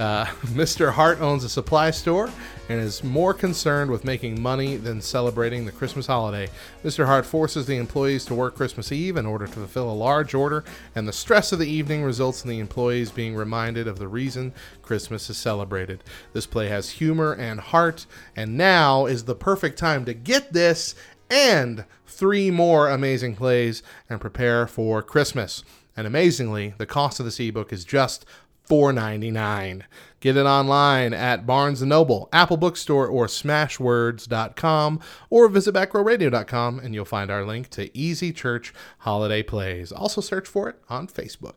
[0.00, 0.90] Uh, Mr.
[0.90, 2.30] Hart owns a supply store
[2.70, 6.48] and is more concerned with making money than celebrating the Christmas holiday.
[6.82, 7.04] Mr.
[7.04, 10.64] Hart forces the employees to work Christmas Eve in order to fulfill a large order,
[10.94, 14.54] and the stress of the evening results in the employees being reminded of the reason
[14.80, 16.02] Christmas is celebrated.
[16.32, 20.94] This play has humor and heart, and now is the perfect time to get this
[21.28, 25.62] and three more amazing plays and prepare for Christmas.
[25.94, 28.24] And amazingly, the cost of this ebook is just
[28.70, 29.82] $4.99.
[30.20, 36.94] Get it online at Barnes & Noble, Apple Bookstore, or Smashwords.com, or visit BackRowRadio.com, and
[36.94, 39.90] you'll find our link to Easy Church Holiday Plays.
[39.90, 41.54] Also search for it on Facebook.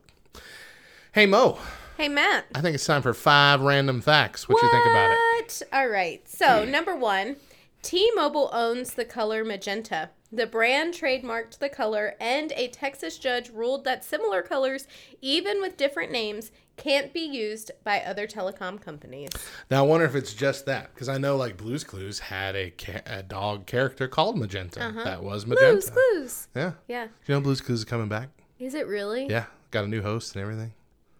[1.12, 1.58] Hey, Mo,
[1.96, 2.46] Hey, Matt.
[2.52, 4.48] I think it's time for five random facts.
[4.48, 5.18] What, you think about it?
[5.42, 5.62] What?
[5.72, 6.28] All right.
[6.28, 7.36] So, number one,
[7.82, 10.10] T-Mobile owns the color magenta.
[10.32, 14.88] The brand trademarked the color, and a Texas judge ruled that similar colors,
[15.20, 19.30] even with different names, can't be used by other telecom companies.
[19.70, 22.70] Now, I wonder if it's just that, because I know like Blue's Clues had a,
[22.70, 24.92] ca- a dog character called Magenta.
[25.04, 25.72] That was Magenta.
[25.72, 26.48] Blues, clues.
[26.54, 26.72] Yeah.
[26.88, 27.04] Yeah.
[27.06, 28.28] Do you know Blue's Clues is coming back?
[28.58, 29.26] Is it really?
[29.28, 29.44] Yeah.
[29.70, 30.72] Got a new host and everything.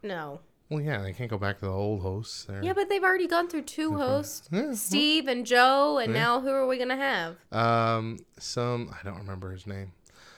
[0.03, 0.41] No.
[0.71, 2.45] Well, yeah, they can't go back to the old hosts.
[2.45, 6.13] They're- Yeah, but they've already gone through two hosts Yeah, well- Steve and Joe, and
[6.13, 7.37] now who are we to have?
[7.53, 9.93] Um, some I don't remember his name.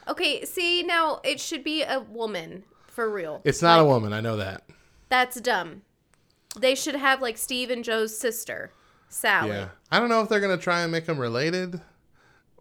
[0.08, 3.40] Okay, see, now it should be a woman for real.
[3.44, 4.12] It's not a woman.
[4.12, 4.62] I know that.
[5.08, 5.82] That's dumb.
[6.58, 8.70] They should have like Steve and Joe's sister,
[9.08, 9.50] Sally.
[9.50, 11.80] Yeah, I don't know if they're gonna try and make him related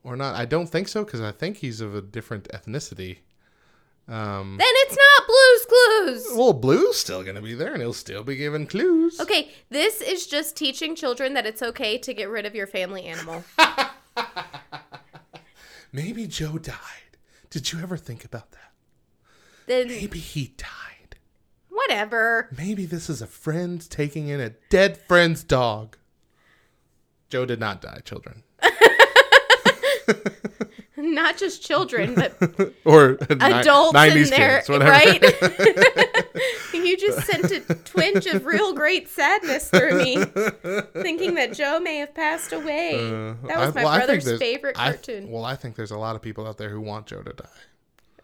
[0.04, 0.36] or not.
[0.36, 3.20] I don't think so because I think he's of a different ethnicity.
[4.08, 5.66] Um, Then it's not Blue's
[6.28, 6.38] Clues.
[6.38, 9.20] well, Blue's still gonna be there, and he'll still be giving clues.
[9.20, 13.06] Okay, this is just teaching children that it's okay to get rid of your family
[13.06, 13.44] animal.
[15.92, 16.76] Maybe Joe died.
[17.50, 18.60] Did you ever think about that?
[19.68, 20.68] then Maybe he died.
[21.88, 22.50] Whatever.
[22.58, 25.98] Maybe this is a friend taking in a dead friend's dog.
[27.30, 28.44] Joe did not die, children.
[30.98, 32.36] Not just children, but
[32.86, 35.22] or adults in 90s there, kids, right?
[36.74, 40.24] you just sent a twinge of real great sadness through me,
[41.02, 42.98] thinking that Joe may have passed away.
[42.98, 45.30] that was Uh, I- my well, brother's favorite I- cartoon.
[45.30, 47.46] well, I think there's a lot of people out there who want Joe to die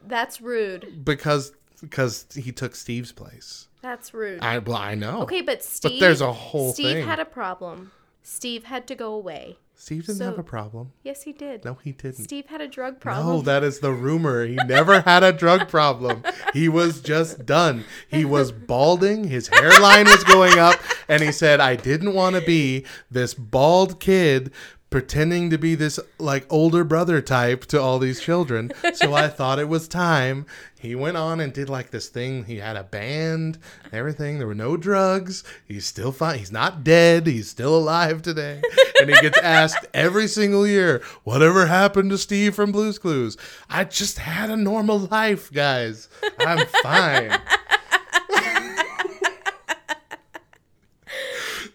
[0.07, 1.05] That's rude.
[1.05, 3.67] because because he took Steve's place.
[3.81, 4.41] That's rude.
[4.41, 5.23] I well, I know.
[5.23, 5.99] okay, but Steve.
[5.99, 7.05] there's a whole Steve thing.
[7.05, 7.91] had a problem.
[8.23, 9.57] Steve had to go away.
[9.73, 10.91] Steve didn't so- have a problem.
[11.01, 11.65] Yes, he did.
[11.65, 12.23] No, he didn't.
[12.23, 13.37] Steve had a drug problem.
[13.37, 14.45] No, that is the rumor.
[14.45, 16.21] He never had a drug problem.
[16.53, 17.85] He was just done.
[18.07, 22.43] He was balding, his hairline was going up, and he said, I didn't want to
[22.43, 24.51] be this bald kid
[24.91, 28.71] pretending to be this like older brother type to all these children.
[28.93, 30.45] So I thought it was time.
[30.79, 32.45] He went on and did like this thing.
[32.45, 34.37] He had a band, and everything.
[34.37, 35.43] There were no drugs.
[35.65, 36.39] He's still fine.
[36.39, 37.25] He's not dead.
[37.25, 38.61] He's still alive today.
[38.99, 43.37] And he gets asked every single year, whatever happened to Steve from Blue's Clues?
[43.69, 46.09] I just had a normal life, guys.
[46.39, 47.39] I'm fine.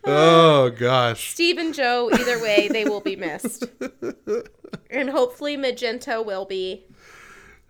[0.06, 1.32] Oh gosh.
[1.32, 3.64] Steve and Joe, either way, they will be missed.
[4.90, 6.84] and hopefully Magenta will be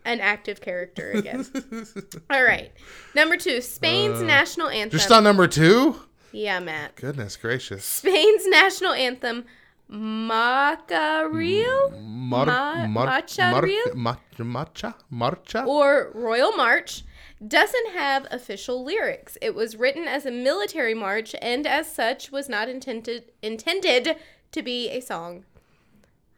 [0.05, 1.47] an active character again.
[2.31, 2.71] All right.
[3.15, 4.97] Number two, Spain's national anthem.
[4.97, 5.97] Uh, Just on number two?
[6.33, 6.97] yeah, Matt.
[6.97, 7.85] Goodness gracious.
[7.85, 9.45] Spain's national anthem,
[9.91, 13.51] Macaril Mar- Ma- mar- Marcha
[13.95, 14.95] mar- Marcha?
[15.13, 15.67] Marcha?
[15.67, 17.03] or Royal March,
[17.47, 19.37] doesn't have official lyrics.
[19.43, 24.17] It was written as a military march and as such was not intended intended
[24.53, 25.45] to be a song.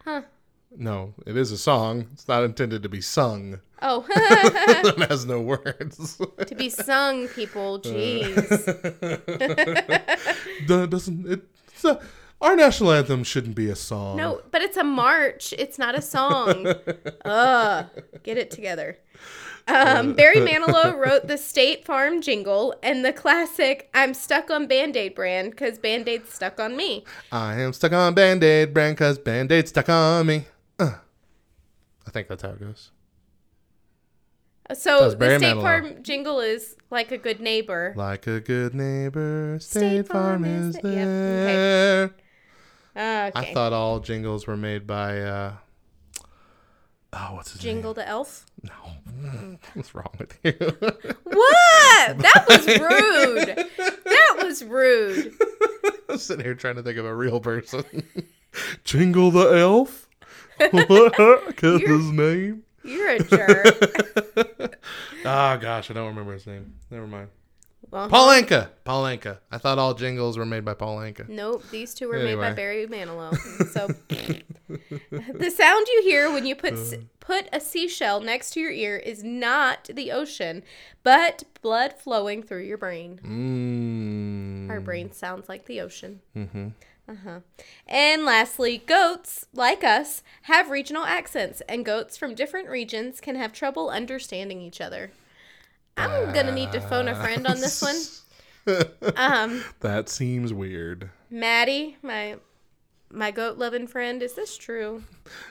[0.05, 0.23] Huh.
[0.77, 2.09] No, it is a song.
[2.13, 3.61] It's not intended to be sung.
[3.81, 6.21] Oh, it has no words.
[6.47, 7.75] to be sung, people.
[7.75, 7.89] Uh.
[7.89, 8.49] Jeez.
[10.67, 11.45] That doesn't it?
[12.41, 14.17] Our national anthem shouldn't be a song.
[14.17, 15.53] No, but it's a march.
[15.59, 16.67] It's not a song.
[17.25, 17.87] Ugh.
[18.23, 18.99] Get it together.
[19.67, 24.97] Um, Barry Manilow wrote the State Farm jingle and the classic I'm Stuck on Band
[24.97, 27.05] Aid brand because Band Aid's stuck on me.
[27.33, 30.47] I am stuck on Band Aid brand because Band Aid's stuck on me.
[30.79, 30.93] Uh.
[32.07, 32.93] I think that's how it goes.
[34.75, 35.61] So the State Manilow.
[35.63, 37.93] Farm jingle is like a good neighbor.
[37.97, 40.91] Like a good neighbor, State, Farm, is is the-
[42.13, 42.21] yep,
[42.99, 43.27] there.
[43.29, 43.51] Okay.
[43.51, 45.21] I thought all jingles were made by.
[45.21, 45.53] uh
[47.13, 48.05] Oh, what's his Jingle name?
[48.05, 48.45] the Elf.
[48.63, 50.53] No, what's wrong with you?
[50.59, 52.19] What?
[52.19, 53.67] That was rude.
[54.05, 55.33] That was rude.
[56.11, 57.85] I'm sitting here trying to think of a real person.
[58.85, 60.07] Jingle the elf.
[60.61, 62.63] Cause You're- his name.
[62.85, 64.79] You're a jerk.
[65.25, 66.75] Oh gosh, I don't remember his name.
[66.91, 67.29] Never mind.
[67.91, 68.69] Well, Paul Anka.
[68.85, 69.39] Paul Anka.
[69.51, 71.29] I thought all jingles were made by Paul Anka.
[71.29, 73.37] Nope, these two were made by Barry Manilow.
[73.73, 73.89] So
[74.69, 78.97] the sound you hear when you put s- put a seashell next to your ear
[78.99, 80.63] is not the ocean,
[81.03, 83.21] but blood flowing through your brain.
[83.25, 84.71] Mmm.
[84.71, 86.21] Our brain sounds like the ocean.
[86.37, 86.69] Mm-hmm.
[87.09, 87.41] Uh-huh.
[87.87, 93.53] And lastly, goats, like us, have regional accents, and goats from different regions can have
[93.55, 95.11] trouble understanding each other.
[95.99, 97.97] I'm gonna need to phone a friend on this one.
[99.17, 101.09] Um, that seems weird.
[101.31, 102.37] Maddie, my
[103.11, 105.05] my goat loving friend, is this true?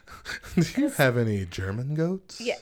[0.55, 2.39] Do you have any German goats?
[2.39, 2.57] Yeah,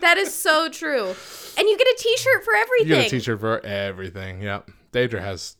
[0.00, 1.14] That is so true.
[1.56, 2.88] And you get a T-shirt for everything.
[2.88, 4.42] You get a t shirt for everything.
[4.42, 4.70] Yep.
[4.92, 5.56] Deidre has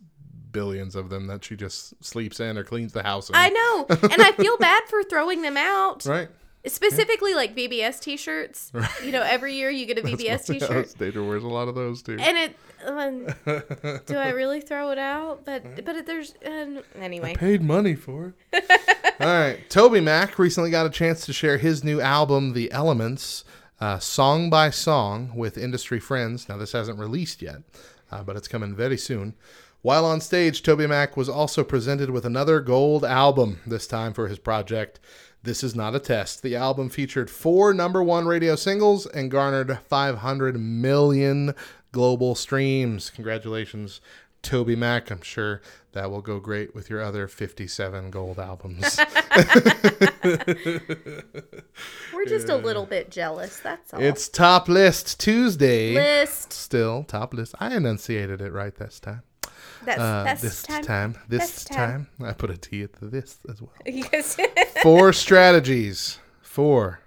[0.53, 3.35] billions of them that she just sleeps in or cleans the house in.
[3.35, 6.07] I know, and I feel bad for throwing them out.
[6.19, 6.29] Right?
[6.67, 8.71] Specifically, like VBS T-shirts.
[8.75, 8.91] Right.
[9.05, 12.03] You know, every year you get a VBS T-shirt, Deidre wears a lot of those
[12.03, 12.17] too.
[12.19, 12.57] and it.
[12.85, 13.27] Um,
[14.07, 15.45] do I really throw it out?
[15.45, 17.35] But but there's uh, anyway.
[17.35, 18.71] Paid money for it.
[19.21, 19.59] All right.
[19.71, 23.45] Toby Mac recently got a chance to share his new album, The Elements,
[23.81, 26.49] uh, song by song with industry friends.
[26.49, 27.63] Now, this hasn't released yet,
[28.11, 29.35] uh, but it's coming very soon.
[29.83, 34.27] While on stage, Toby Mac was also presented with another gold album, this time for
[34.29, 34.99] his project.
[35.45, 36.43] This is not a test.
[36.43, 41.55] The album featured four number one radio singles and garnered 500 million
[41.93, 43.09] global streams.
[43.11, 44.01] Congratulations,
[44.43, 45.13] Toby Mac.
[45.13, 45.63] I'm sure
[45.93, 48.99] that will go great with your other 57 gold albums.
[52.13, 53.61] We're just a little bit jealous.
[53.61, 54.03] That's all.
[54.03, 55.95] it's Top List Tuesday.
[55.95, 56.53] list.
[56.53, 57.55] Still top list.
[57.61, 59.23] I enunciated it right this time.
[59.89, 60.83] That's Uh, that's this time.
[60.83, 61.15] time.
[61.29, 62.09] This This time.
[62.19, 62.29] time.
[62.29, 63.73] I put a T at the this as well.
[63.87, 64.37] Yes.
[64.83, 66.19] Four strategies.
[66.43, 67.01] Four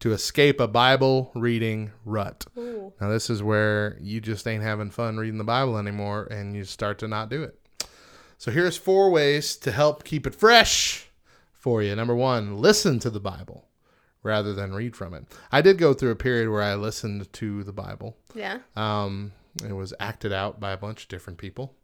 [0.00, 2.44] to escape a Bible reading rut.
[2.58, 2.92] Ooh.
[3.00, 6.64] Now, this is where you just ain't having fun reading the Bible anymore and you
[6.64, 7.58] start to not do it.
[8.36, 11.06] So, here's four ways to help keep it fresh
[11.54, 11.96] for you.
[11.96, 13.64] Number one, listen to the Bible
[14.22, 15.24] rather than read from it.
[15.50, 18.16] I did go through a period where I listened to the Bible.
[18.34, 18.58] yeah.
[18.76, 19.32] Um,
[19.66, 21.74] it was acted out by a bunch of different people,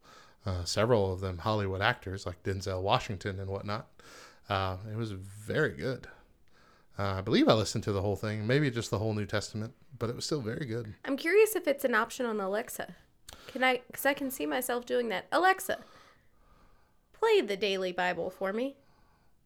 [0.45, 3.89] uh, several of them Hollywood actors like Denzel Washington and whatnot.
[4.49, 6.09] Uh, it was very good.
[6.99, 9.73] Uh, I believe I listened to the whole thing, maybe just the whole New Testament,
[9.99, 10.95] but it was still very good.
[11.05, 12.95] I'm curious if it's an option on Alexa.
[13.47, 13.81] Can I?
[13.87, 15.27] Because I can see myself doing that.
[15.33, 15.79] Alexa,
[17.13, 18.77] play the daily Bible for me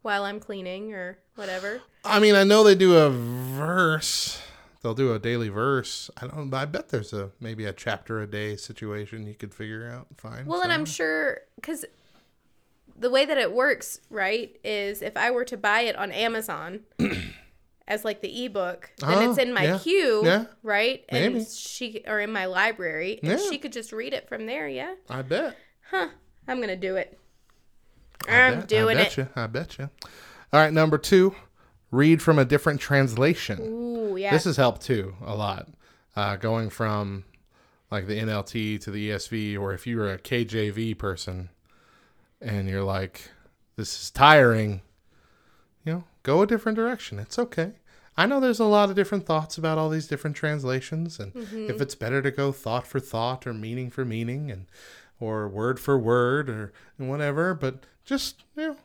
[0.02, 1.82] while I'm cleaning or whatever.
[2.04, 4.40] I mean, I know they do a verse.
[4.82, 6.10] They'll do a daily verse.
[6.20, 6.52] I don't.
[6.54, 10.06] I bet there's a maybe a chapter a day situation you could figure out.
[10.16, 10.46] Fine.
[10.46, 11.84] Well, and I'm sure because
[12.98, 16.80] the way that it works, right, is if I were to buy it on Amazon
[17.88, 19.78] as like the ebook, then Oh, it's in my yeah.
[19.78, 20.44] queue, Yeah.
[20.62, 21.04] right?
[21.08, 21.44] And Maybe.
[21.46, 23.48] she or in my library, and Yeah.
[23.50, 24.68] she could just read it from there.
[24.68, 25.56] Yeah, I bet.
[25.90, 26.08] huh?
[26.48, 27.18] I'm gonna do it.
[28.28, 29.04] I I'm bet, doing I it.
[29.04, 29.28] bet you.
[29.36, 29.90] I bet you.
[30.52, 31.34] All right, number two,
[31.96, 33.58] read from a different translation.
[33.60, 34.30] Ooh, yeah.
[34.30, 35.68] This has helped too a lot.
[36.14, 37.24] Uh, going from
[37.90, 41.50] like the NLT to the ESV, or if you're a KJV person
[42.40, 43.30] and you're like,
[43.76, 44.80] this is tiring,
[45.84, 47.18] you know, go a different direction.
[47.18, 47.72] It's okay.
[48.16, 51.82] I know there's a lot of different thoughts about all these different translations, and if
[51.82, 54.66] it's better to go thought for thought or meaning for meaning, and
[55.20, 58.76] or word for word or whatever, but just you know,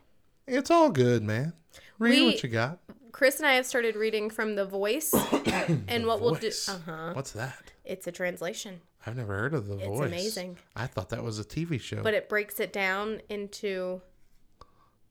[0.47, 1.53] it's all good, man.
[1.97, 2.79] Read We- what you got.
[3.11, 5.13] Chris and I have started reading from the Voice,
[5.87, 6.47] and what we'll do.
[6.47, 6.69] Voice.
[6.69, 7.11] Uh huh.
[7.13, 7.71] What's that?
[7.83, 10.07] It's a translation, I've never heard of the It's voice.
[10.07, 10.57] amazing.
[10.75, 12.01] I thought that was a TV show.
[12.03, 14.01] but it breaks it down into.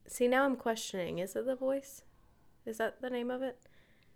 [0.07, 1.19] See, now I'm questioning.
[1.19, 2.01] Is it the Voice?
[2.65, 3.57] Is that the name of it?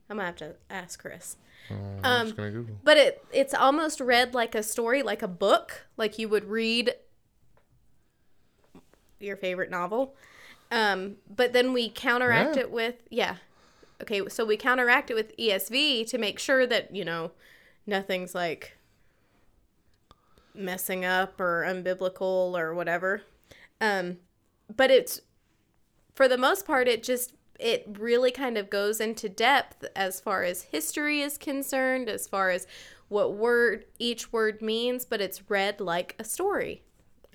[0.10, 1.38] I'm gonna have to ask Chris.
[1.70, 2.76] I'm um, just gonna Google.
[2.84, 6.94] But it it's almost read like a story, like a book, like you would read
[9.20, 10.16] your favorite novel.
[10.72, 12.64] Um, but then we counteract Yeah.
[12.64, 13.36] it with yeah.
[14.02, 17.32] Okay, so we counteract it with ESV to make sure that, you know,
[17.88, 18.78] nothing's like
[20.54, 23.22] messing up or unbiblical or whatever.
[23.82, 24.18] Um,
[24.76, 25.22] but it's
[26.14, 30.43] for the most part it just it really kind of goes into depth as far
[30.43, 32.68] as history is concerned, as far as
[33.08, 36.84] what word each word means, but it's read like a story.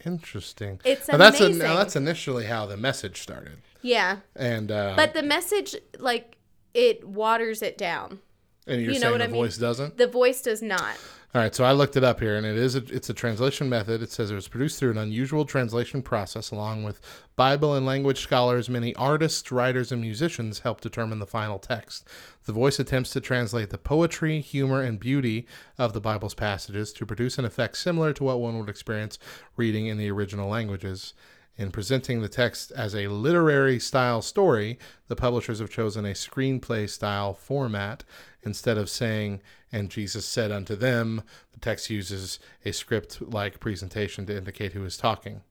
[0.04, 0.80] Interesting.
[0.84, 4.16] It's now that's a, now that's initially how the message started, Yeah.
[4.36, 6.36] and uh, But the message like
[6.74, 8.20] it waters it down.
[8.66, 9.36] and you're you know saying what the I mean?
[9.36, 9.96] voice doesn't.
[9.96, 10.96] The voice does not.
[11.32, 13.68] All right, so I looked it up here, and it is a, it's a translation
[13.68, 14.02] method.
[14.02, 17.00] It says it was produced through an unusual translation process, along with
[17.36, 18.68] Bible and language scholars.
[18.68, 22.04] Many artists, writers, and musicians help determine the final text.
[22.46, 25.46] The voice attempts to translate the poetry, humor, and beauty
[25.78, 29.16] of the Bible's passages to produce an effect similar to what one would experience
[29.56, 31.14] reading in the original languages.
[31.61, 36.88] In presenting the text as a literary style story, the publishers have chosen a screenplay
[36.88, 38.02] style format.
[38.42, 44.24] Instead of saying, and Jesus said unto them, the text uses a script like presentation
[44.24, 45.42] to indicate who is talking.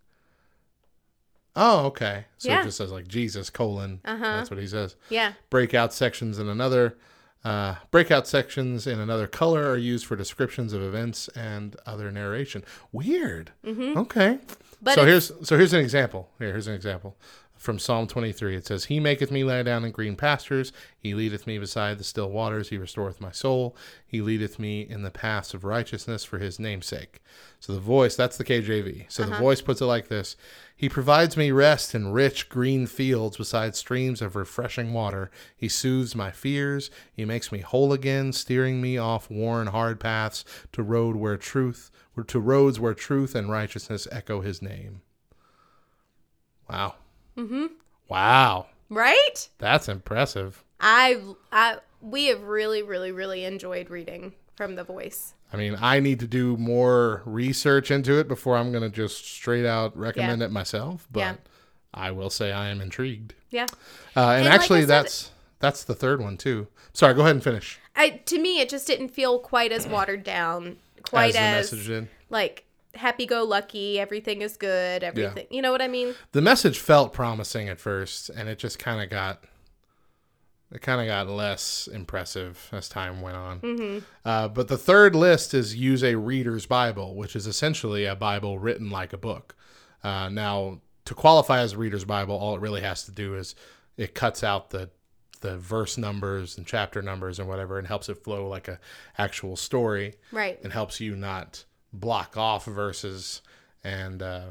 [1.55, 2.25] Oh, okay.
[2.39, 2.61] So Yeah.
[2.61, 4.01] it just says like Jesus colon.
[4.03, 4.17] Uh-huh.
[4.23, 4.95] That's what he says.
[5.09, 5.33] Yeah.
[5.51, 6.97] Breakout sections in another.
[7.43, 12.63] Uh, breakout sections in another color are used for descriptions of events and other narration.
[12.91, 13.51] Weird.
[13.65, 14.39] Okay.
[14.81, 16.29] But so here's so here's an example.
[16.39, 17.17] Here, here's an example
[17.59, 18.55] from Psalm 23.
[18.55, 20.71] It says, "He maketh me lie down in green pastures.
[20.97, 22.69] He leadeth me beside the still waters.
[22.69, 23.75] He restoreth my soul.
[24.07, 27.21] He leadeth me in the paths of righteousness for His name's sake."
[27.59, 29.07] So the voice, that's the KJV.
[29.09, 29.41] So the uh-huh.
[29.41, 30.37] voice puts it like this:
[30.73, 35.29] He provides me rest in rich green fields beside streams of refreshing water.
[35.55, 36.89] He soothes my fears.
[37.11, 41.91] He makes me whole again, steering me off worn hard paths to road where truth,
[42.27, 45.01] to roads where truth and righteousness echo His name.
[46.69, 46.95] Wow.
[47.39, 47.65] Mm-hmm.
[48.07, 48.67] Wow.
[48.89, 49.49] Right?
[49.59, 50.63] That's impressive.
[50.79, 51.21] I
[51.51, 55.33] I we have really really really enjoyed reading from the voice.
[55.53, 59.25] I mean, I need to do more research into it before I'm going to just
[59.25, 60.45] straight out recommend Yeah.
[60.47, 61.07] it myself.
[61.11, 61.35] But Yeah.
[61.93, 63.33] I will say I am intrigued.
[63.49, 63.65] Yeah.
[64.15, 66.67] Uh, and, And like actually, said- that's that's the third one too.
[66.93, 67.79] Sorry, go ahead and finish.
[67.95, 72.65] I to me it just didn't feel quite as watered down, quite as as, like
[72.95, 75.47] happy go lucky, everything is good, everything.
[75.49, 76.15] You know what I mean?
[76.31, 79.43] The message felt promising at first, and it just kind of got
[80.71, 83.59] it kind of got less impressive as time went on.
[83.61, 83.99] Mm-hmm.
[84.23, 88.59] Uh, but the third list is use a reader's Bible, which is essentially a Bible
[88.59, 89.55] written like a book.
[90.03, 93.55] Uh, now, to qualify as a reader's Bible, all it really has to do is
[93.97, 94.89] it cuts out the
[95.41, 98.77] the verse numbers and chapter numbers and whatever, and helps it flow like a
[99.17, 100.59] actual story Right.
[100.63, 101.63] and helps you not
[101.93, 103.41] block off verses
[103.83, 104.41] and uh,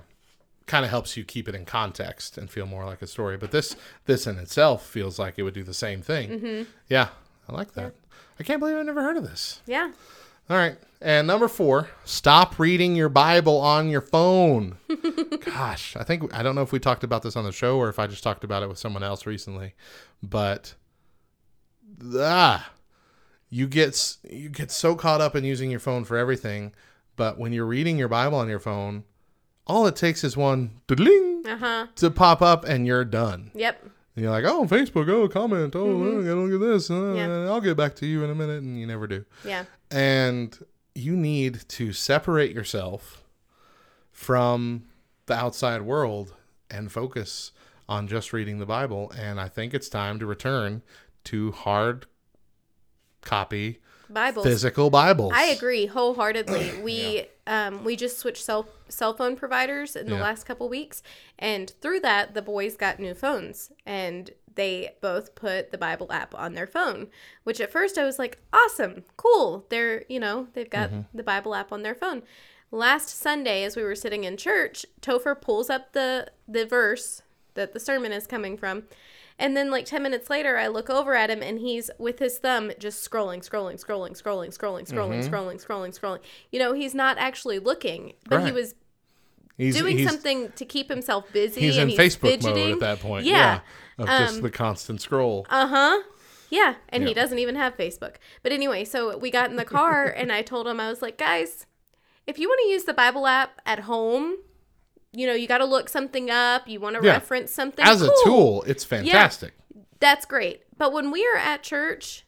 [0.66, 3.36] kind of helps you keep it in context and feel more like a story.
[3.36, 3.76] But this
[4.06, 6.30] this in itself feels like it would do the same thing.
[6.30, 6.70] Mm-hmm.
[6.88, 7.08] Yeah,
[7.48, 7.94] I like that.
[8.38, 9.60] I can't believe I never heard of this.
[9.66, 9.90] Yeah.
[10.50, 10.76] All right.
[11.00, 14.78] And number four, stop reading your Bible on your phone.
[15.44, 17.88] Gosh, I think I don't know if we talked about this on the show or
[17.88, 19.74] if I just talked about it with someone else recently,
[20.22, 20.74] but
[22.16, 22.70] ah,
[23.48, 26.72] you get you get so caught up in using your phone for everything,
[27.18, 29.04] but when you're reading your Bible on your phone,
[29.66, 31.86] all it takes is one Uh huh.
[31.96, 33.50] to pop up and you're done.
[33.54, 33.82] Yep.
[34.16, 37.16] And you're like, oh, Facebook, oh, comment, oh, look at this, uh, Mm-hmm.
[37.18, 37.50] Yeah.
[37.52, 39.64] I'll get back to you in a minute, and you never do Yeah.
[39.90, 40.58] and
[40.94, 43.22] you need to separate yourself
[44.10, 44.84] from
[45.26, 46.34] the outside world
[46.70, 47.52] and focus
[47.88, 49.12] on just reading the Bible.
[49.16, 50.82] And I think it's time to return
[51.24, 52.06] to hard
[53.20, 53.80] copy
[54.10, 54.46] Bibles.
[54.46, 55.32] physical Bibles.
[55.34, 56.72] I agree wholeheartedly.
[56.82, 60.22] We um we just switched cell cell phone providers in the Yeah.
[60.22, 61.02] last couple weeks,
[61.38, 66.34] and through that, the boys got new phones, and they both put the Bible app
[66.34, 67.08] on their phone.
[67.44, 69.66] Which at first I was like, awesome, cool.
[69.68, 72.22] They're you know they've got the Bible app on their phone.
[72.70, 77.22] Last Sunday, as we were sitting in church, Topher pulls up the the verse
[77.54, 78.84] that the sermon is coming from.
[79.38, 82.38] And then like 10 minutes later, I look over at him and he's with his
[82.38, 85.34] thumb just scrolling, scrolling, scrolling, scrolling, scrolling, scrolling, mm-hmm.
[85.34, 86.18] scrolling, scrolling, scrolling.
[86.50, 88.46] You know, he's not actually looking, but right.
[88.46, 88.74] he was
[89.56, 91.60] he's, doing he's, something to keep himself busy.
[91.60, 92.54] He's in he's Facebook fidgeting.
[92.54, 93.26] mode at that point.
[93.26, 93.32] Yeah.
[93.32, 93.60] yeah
[93.98, 95.46] of um, just the constant scroll.
[95.50, 96.02] Uh huh.
[96.50, 96.76] Yeah.
[96.88, 98.16] And he doesn't even have Facebook.
[98.42, 101.18] But anyway, so we got in the car and I told him, I was like,
[101.18, 101.66] guys,
[102.26, 104.36] if you want to use the Bible app at home,
[105.12, 106.68] you know, you got to look something up.
[106.68, 107.12] You want to Yeah.
[107.12, 107.84] reference something.
[107.84, 109.54] As a tool, it's fantastic.
[110.00, 110.62] That's great.
[110.76, 112.24] But when we are at church,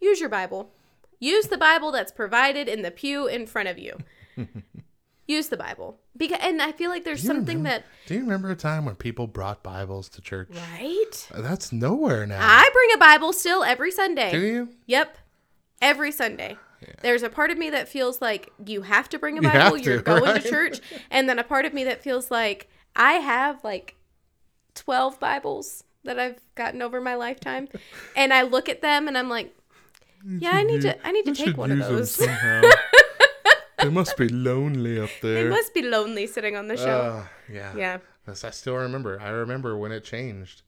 [0.00, 0.72] use your Bible.
[1.20, 3.96] Use the Bible that's provided in the pew in front of you.
[5.26, 5.98] use the Bible.
[6.16, 9.26] Because and I feel like there's something remember- Do you remember a time when people
[9.26, 10.50] brought Bibles to church?
[10.50, 11.28] right?
[11.32, 12.38] Uh, that's nowhere now.
[12.40, 14.30] I bring a Bible still every Sunday.
[14.30, 14.68] Do you?
[14.86, 15.16] Yep.
[15.80, 16.56] Every Sunday.
[17.02, 19.82] There's a part of me that feels like you have to bring a Bible, to,
[19.84, 20.42] you're going right?
[20.42, 20.80] to church,
[21.10, 23.96] and then a part of me that feels like I have like
[24.74, 27.68] 12 Bibles that I've gotten over my lifetime,
[28.16, 29.54] and I look at them and I'm like,
[30.26, 32.16] yeah, I need to I need to take one of those.
[33.78, 35.44] they must be lonely up there.
[35.44, 37.24] They must be lonely sitting on the shelf.
[37.24, 37.76] Uh, yeah.
[37.76, 37.98] yeah.
[38.26, 39.20] I still remember.
[39.20, 40.62] I remember when it changed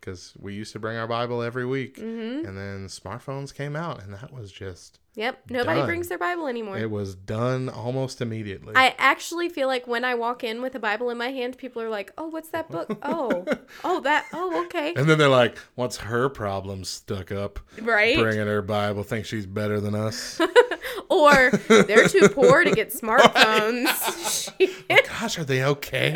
[0.00, 2.46] because we used to bring our Bible every week, Mm-hmm.
[2.46, 5.50] and then smartphones came out, and that was just Yep.
[5.50, 5.86] Nobody Done.
[5.86, 6.78] brings their Bible anymore.
[6.78, 8.74] it was done almost immediately.
[8.76, 11.82] I actually feel like when I walk in with a Bible in my hand, people
[11.82, 12.96] are like, "Oh, what's that book?
[13.02, 13.44] Oh,
[13.82, 14.26] oh, that.
[14.32, 17.58] Oh, okay, and then they're like, "What's her problem stuck up?
[17.80, 20.40] right." Bringing her Bible, thinks she's better than us."
[21.08, 24.48] Or they're too poor to get smartphones.
[24.88, 26.12] Gosh, are they okay?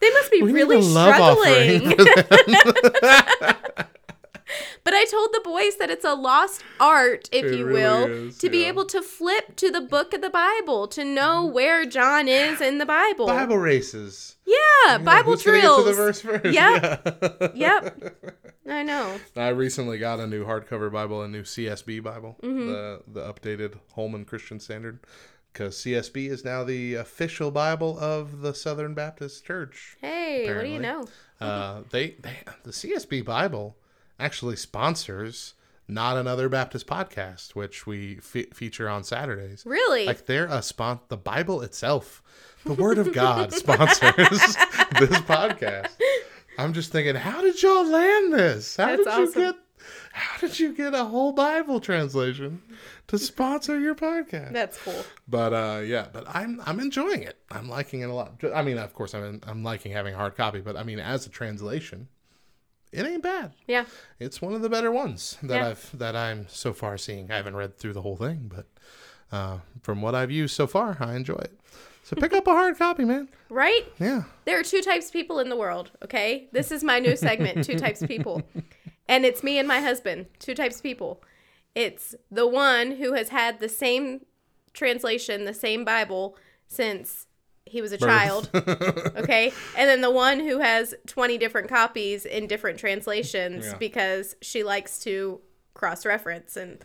[0.00, 1.96] they must be We really struggling.
[4.54, 4.80] Offering for them.
[4.84, 8.28] But I told the boys that it's a lost art, if It you really will,
[8.28, 11.84] is, to be able to flip to the book of the Bible, to know where
[11.86, 13.26] John is in the Bible.
[13.26, 14.36] Bible races.
[14.46, 15.84] Yeah, Bible Who's drills.
[15.86, 16.44] The verse first?
[16.46, 16.52] Yep.
[16.54, 17.50] Yeah.
[17.54, 18.40] Yep.
[18.68, 19.18] I know.
[19.36, 22.66] I recently got a new hardcover Bible, a new CSB Bible, Mm-hmm.
[22.68, 25.00] the the updated Holman Christian Standard,
[25.52, 29.96] because CSB is now the official Bible of the Southern Baptist Church.
[30.00, 31.06] Hey, what do you know?
[31.40, 33.76] Uh, they, they the CSB Bible
[34.18, 35.54] actually sponsors
[35.86, 39.64] not another Baptist podcast, which we fe- feature on Saturdays.
[39.66, 40.06] Really?
[40.06, 41.00] Like they're a spon.
[41.08, 42.22] The Bible itself,
[42.64, 44.00] the Word of God sponsors
[44.98, 45.90] this podcast.
[46.58, 48.76] I'm just thinking, how did y'all land this?
[48.76, 49.42] How That's did you awesome.
[49.42, 49.54] get?
[50.12, 52.62] How did you get a whole Bible translation
[53.08, 54.52] to sponsor your podcast?
[54.52, 55.04] That's cool.
[55.28, 57.36] But uh, yeah, but I'm I'm enjoying it.
[57.50, 58.42] I'm liking it a lot.
[58.54, 61.26] I mean, of course, I'm I'm liking having a hard copy, but I mean, as
[61.26, 62.08] a translation,
[62.94, 63.52] it ain't bad.
[63.66, 63.84] Yeah.
[64.18, 65.68] It's one of the better ones that Yeah.
[65.68, 67.30] I've that I'm so far seeing.
[67.30, 68.66] I haven't read through the whole thing, but
[69.32, 71.58] uh, from what I've used so far, I enjoy it.
[72.04, 73.28] So pick up a hard copy, man.
[73.48, 73.84] Right?
[73.98, 74.24] Yeah.
[74.44, 76.48] There are two types of people in the world, okay?
[76.52, 78.42] This is my new segment, two types of people.
[79.08, 81.22] And it's me and my husband, two types of people.
[81.74, 84.26] It's the one who has had the same
[84.74, 86.36] translation, the same Bible
[86.68, 87.26] since
[87.66, 89.52] he was a child, okay?
[89.76, 93.76] And then the one who has 20 different copies in different translations Yeah.
[93.78, 95.40] because she likes to
[95.74, 96.84] cross reference and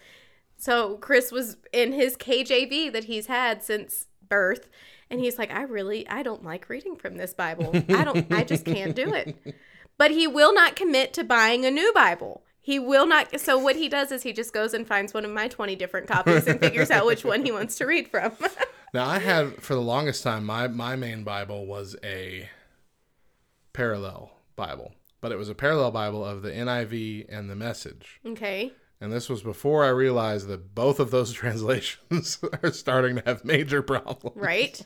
[0.57, 4.67] so Chris was in his KJV that he's had since birth
[5.09, 7.71] and he's like I really I don't like reading from this Bible.
[7.89, 9.35] I don't I just can't do it.
[9.97, 12.41] But he will not commit to buying a new Bible.
[12.61, 15.31] He will not so what he does is he just goes and finds one of
[15.31, 18.33] my 20 different copies and figures out which one he wants to read from.
[18.91, 22.49] Now I had for the longest time my my main Bible was a
[23.71, 28.19] parallel Bible, but it was a parallel Bible of the NIV and the Message.
[28.25, 28.73] okay.
[29.01, 33.45] And this was before I realized that both of those translations are starting to have
[33.45, 34.35] major problems.
[34.35, 34.81] Right?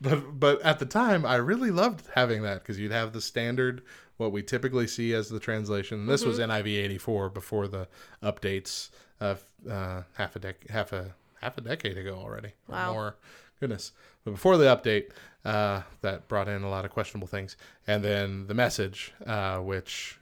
[0.00, 3.82] But but at the time, I really loved having that because you'd have the standard,
[4.20, 6.04] what we typically see as the translation.
[6.06, 6.50] This was Mm-hmm.
[6.50, 7.88] NIV eighty four before the
[8.22, 12.48] updates of uh, half a dec- half a half a decade ago already.
[12.68, 12.92] or Wow.
[12.92, 13.16] more.
[13.60, 13.92] Goodness.
[14.24, 15.10] But before the update,
[15.44, 17.56] uh, that brought in a lot of questionable things,
[17.86, 20.18] and then the message, uh, which,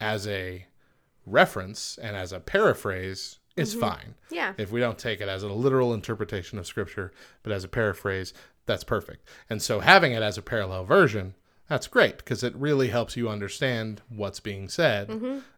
[0.00, 0.64] as a
[1.26, 3.80] reference and as a paraphrase, is Mm-hmm.
[3.80, 4.52] fine Yeah.
[4.58, 7.10] if we don't take it as a literal interpretation of scripture
[7.42, 8.34] but as a paraphrase
[8.66, 11.34] that's perfect and so having it as a parallel version
[11.68, 15.10] that's great because it really helps you understand what's being said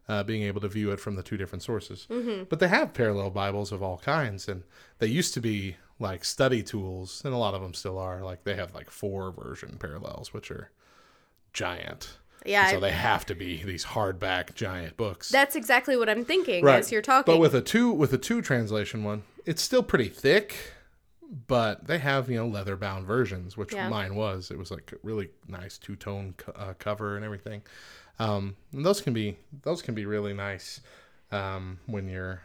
[0.07, 2.07] uh, being able to view it from the two different sources.
[2.49, 4.63] But they have parallel bibles of all kinds and
[4.99, 8.21] they used to be like study tools and a lot of them still are.
[8.23, 10.71] Like they have like four version parallels which are
[11.53, 12.17] giant.
[12.45, 12.69] Yeah.
[12.69, 15.29] so I- they have to be these hardback giant books.
[15.29, 17.33] That's exactly what I'm thinking as you're talking.
[17.33, 20.55] but with a two with a two translation one, it's still pretty thick,
[21.47, 23.89] but they have you know leather bound versions, which Yeah.
[23.89, 24.51] mine was.
[24.51, 27.61] It was like a really nice two tone co- uh, cover and everything.
[28.19, 30.81] Um, and those can be those can be really nice
[31.31, 32.41] um, when you're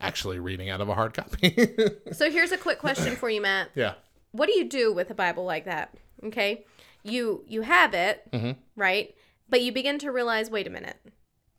[0.00, 1.54] actually reading out of a hard copy.
[2.12, 3.70] so here's a quick question for you, Matt.
[3.74, 3.94] yeah.
[4.32, 5.94] what do you do with a bible like that
[6.24, 6.64] okay
[7.02, 8.52] you you have it Mm-hmm.
[8.76, 9.14] right
[9.48, 10.96] but you begin to realize wait a minute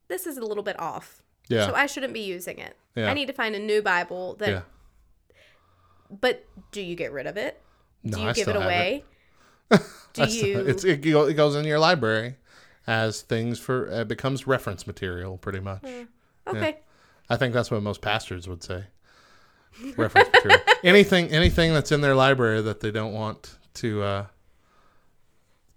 [0.08, 1.66] this is a little bit off Yeah.
[1.68, 3.10] so i shouldn't be using it Yeah.
[3.10, 4.62] i need to find a new bible that yeah.
[6.10, 7.62] But do you get rid of it
[8.04, 9.04] No, do you I give it away
[9.70, 9.78] do
[10.24, 12.36] I still- you It's, it, it goes in your library
[12.86, 15.84] as things for it becomes reference material pretty much.
[16.48, 16.78] okay
[17.30, 18.86] I think that's what most pastors would say.
[19.98, 20.62] Reference material.
[20.84, 24.26] anything anything that's in their library that they don't want to uh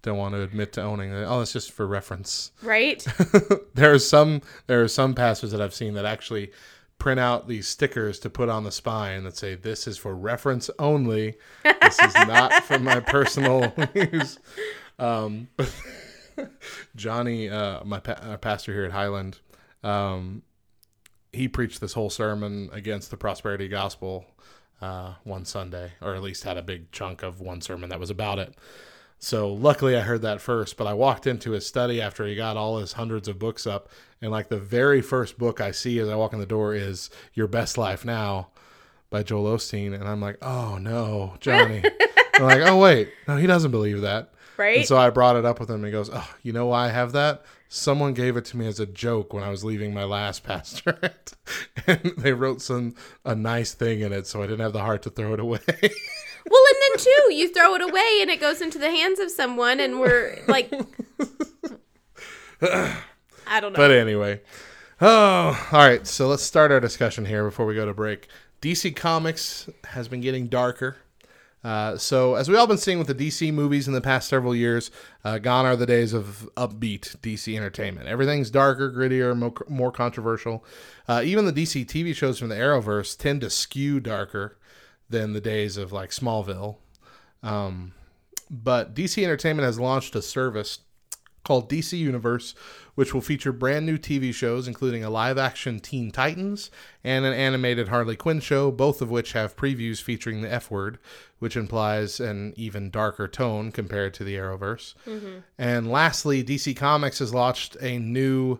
[0.03, 1.13] don't want to admit to owning.
[1.13, 2.53] Oh, it's just for reference.
[2.63, 3.05] right
[3.75, 6.53] there are some there are some pastors that I've seen that actually
[7.01, 10.71] print out these stickers to put on the spine that say this is for reference
[10.79, 11.37] only.
[11.65, 14.39] This is not for my personal use.
[14.99, 15.75] Um, but
[16.97, 19.39] Johnny, uh, my pa- uh, pastor here at Highland,
[19.83, 20.43] um,
[21.33, 24.27] he preached this whole sermon against the prosperity gospel
[24.81, 28.11] uh, one Sunday, or at least had a big chunk of one sermon that was
[28.11, 28.55] about it.
[29.23, 32.57] So luckily I heard that first, but I walked into his study after he got
[32.57, 33.91] all his hundreds of books up,
[34.23, 37.11] and like the very first book I see as I walk in the door is
[37.35, 38.49] Your Best Life Now
[39.11, 41.83] by Joel Osteen, and I'm like, oh no, Johnny.
[42.37, 44.33] I'm like, oh wait, no, he doesn't believe that.
[44.57, 45.77] right And so I brought it up with him.
[45.77, 47.45] And he goes, "Oh, you know why I have that?
[47.69, 51.35] Someone gave it to me as a joke when I was leaving my last pastorate,
[51.87, 52.95] and they wrote some
[53.27, 55.61] a nice thing in it, so I didn't have the heart to throw it away."
[56.49, 59.31] well and then too you throw it away and it goes into the hands of
[59.31, 60.73] someone and we're like
[63.47, 64.41] i don't know but anyway,
[65.01, 66.07] oh, all right.
[66.07, 68.29] So let's start our discussion here before we go to break.
[68.63, 70.97] DC Comics has been getting darker.
[71.63, 74.55] Uh, so, as we all been seeing with the DC movies in the past several
[74.55, 74.91] years,
[75.25, 78.09] uh, gone are the days of upbeat DC entertainment.
[78.09, 80.65] Everything's darker, grittier, mo- more controversial.
[81.07, 84.57] Uh, even the DC TV shows from the Arrowverse tend to skew darker
[85.11, 86.77] than the days of like Smallville.
[87.43, 87.93] Um,
[88.51, 90.81] but DC Entertainment has launched a service
[91.45, 92.55] called DC Universe,
[92.95, 96.71] which will feature brand new TV shows, including a live action Teen Titans
[97.03, 100.99] and an animated Harley Quinn show, both of which have previews featuring the F word,
[101.39, 104.95] which implies an even darker tone compared to the Arrowverse.
[105.59, 108.59] And lastly, DC Comics has launched a new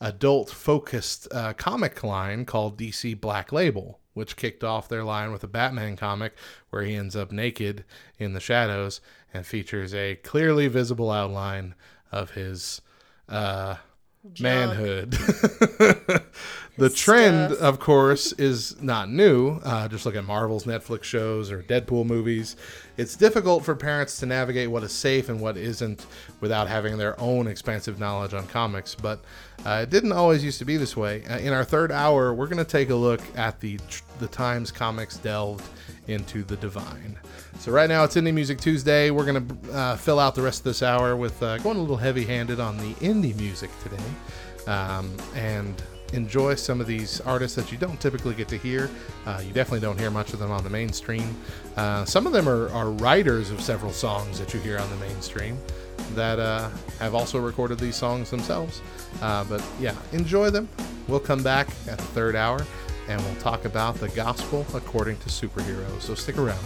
[0.00, 5.44] adult focused uh, comic line called DC Black Label, which kicked off their line with
[5.44, 6.34] a Batman comic
[6.70, 7.84] where he ends up naked
[8.18, 9.00] in the shadows
[9.32, 11.74] and features a clearly visible outline
[12.10, 12.82] of his
[13.28, 13.76] uh,
[14.32, 14.40] Junk.
[14.40, 15.10] manhood.
[16.78, 19.60] the trend, of course, is not new.
[19.64, 22.54] Uh, just look at Marvel's Netflix shows or Deadpool movies.
[22.96, 26.06] It's difficult for parents to navigate what is safe and what isn't
[26.40, 29.24] without having their own expansive knowledge on comics, but
[29.66, 31.24] uh, it didn't always used to be this way.
[31.26, 34.28] Uh, in our third hour, we're going to take a look at the tr- the
[34.28, 35.64] times comics delved
[36.08, 37.18] into the divine.
[37.58, 39.10] So right now it's Indie Music Tuesday.
[39.10, 41.96] We're gonna uh, fill out the rest of this hour with uh, going a little
[41.96, 45.80] heavy-handed on the indie music today, um, and
[46.12, 48.90] enjoy some of these artists that you don't typically get to hear.
[49.26, 51.34] Uh, you definitely don't hear much of them on the mainstream.
[51.76, 54.96] Uh, some of them are, are writers of several songs that you hear on the
[54.96, 55.56] mainstream
[56.14, 58.82] that uh, have also recorded these songs themselves.
[59.22, 60.68] Uh, but yeah, enjoy them.
[61.08, 62.66] We'll come back at the third hour
[63.12, 66.00] and we'll talk about the gospel according to superheroes.
[66.00, 66.58] So stick around.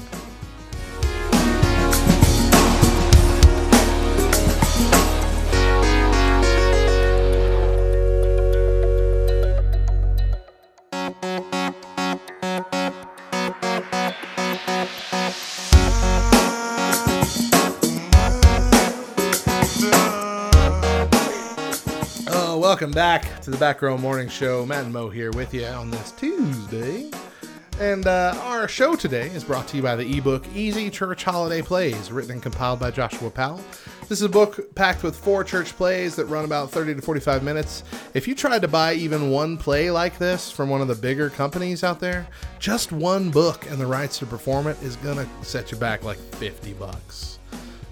[22.97, 24.65] Back to the Back Row Morning Show.
[24.65, 27.11] Matt and Mo here with you on this Tuesday.
[27.79, 31.61] And uh, our show today is brought to you by the ebook Easy Church Holiday
[31.61, 33.61] Plays, written and compiled by Joshua Powell.
[34.09, 37.43] This is a book packed with four church plays that run about 30 to 45
[37.43, 37.85] minutes.
[38.15, 41.29] If you tried to buy even one play like this from one of the bigger
[41.29, 42.27] companies out there,
[42.59, 46.03] just one book and the rights to perform it is going to set you back
[46.03, 47.41] like 50 bucks.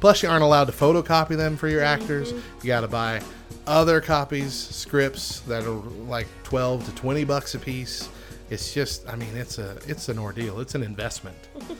[0.00, 2.32] Plus, you aren't allowed to photocopy them for your actors.
[2.32, 3.22] You got to buy
[3.66, 8.08] other copies, scripts that are like 12 to 20 bucks a piece.
[8.50, 10.60] It's just, I mean, it's a it's an ordeal.
[10.60, 11.36] It's an investment.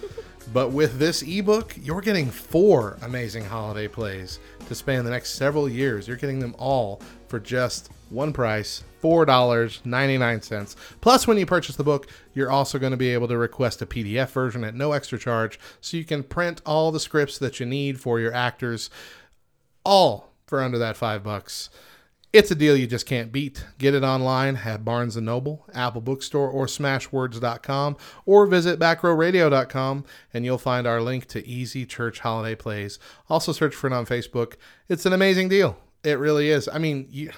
[0.53, 5.69] but with this ebook, you're getting four amazing holiday plays to span the next several
[5.69, 6.09] years.
[6.09, 10.77] You're getting them all for just one price, $4.99.
[11.01, 13.87] Plus, when you purchase the book, you're also going to be able to request a
[13.87, 17.67] PDF version at no extra charge so you can print all the scripts that you
[17.67, 18.89] need for your actors,
[19.85, 21.71] all for under that five bucks.
[22.33, 23.65] It's a deal you just can't beat.
[23.79, 30.45] Get it online at Barnes & Noble, Apple Bookstore, or Smashwords.com, or visit backrowradio.com, and
[30.45, 32.99] you'll find our link to Easy Church Holiday Plays.
[33.31, 34.55] Also search for it on Facebook.
[34.89, 35.79] It's an amazing deal.
[36.03, 36.69] It really is.
[36.69, 37.31] I mean, you,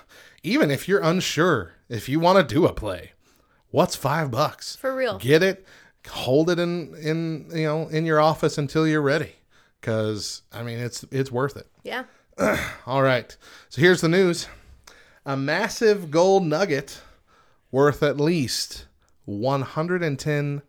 [0.42, 3.12] even if you're unsure, if you want to do a play,
[3.68, 4.76] what's five bucks?
[4.76, 5.18] For real.
[5.18, 5.66] Get it,
[6.08, 9.34] hold it in in you know in your office until you're ready,
[9.78, 11.66] because I mean it's it's worth it.
[11.84, 12.04] Yeah.
[12.86, 13.36] All right.
[13.68, 14.48] So here's the news.
[15.24, 17.00] A massive gold nugget
[17.70, 18.86] worth at least
[19.28, 20.62] $110,000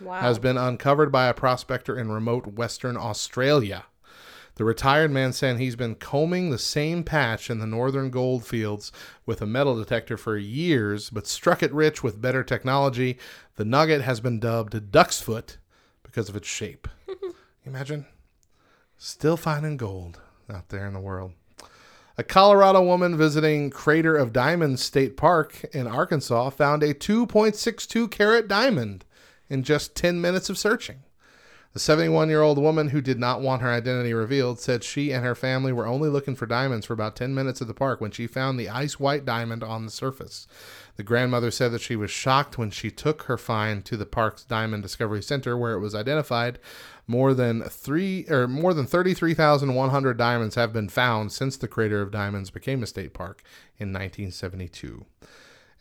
[0.00, 0.20] Wow.
[0.20, 3.84] has been uncovered by a prospector in remote Western Australia.
[4.56, 8.90] The retired man said he's been combing the same patch in the northern gold fields
[9.24, 13.16] with a metal detector for years, but struck it rich with better technology.
[13.56, 15.58] The nugget has been dubbed Duck's Foot
[16.02, 16.88] because of its shape.
[17.64, 18.06] Imagine
[19.02, 21.32] still finding gold out there in the world.
[22.16, 28.46] A Colorado woman visiting Crater of Diamonds State Park in Arkansas found a 2.62 carat
[28.46, 29.04] diamond
[29.48, 31.00] in just 10 minutes of searching.
[31.72, 35.24] The 71 year old woman who did not want her identity revealed said she and
[35.24, 38.10] her family were only looking for diamonds for about 10 minutes at the park when
[38.10, 40.46] she found the ice white diamond on the surface.
[40.96, 44.44] The grandmother said that she was shocked when she took her find to the park's
[44.44, 46.58] Diamond Discovery Center, where it was identified.
[47.06, 52.10] More than three or more than 33,100 diamonds have been found since the Crater of
[52.10, 53.42] Diamonds became a state park
[53.78, 55.04] in 1972.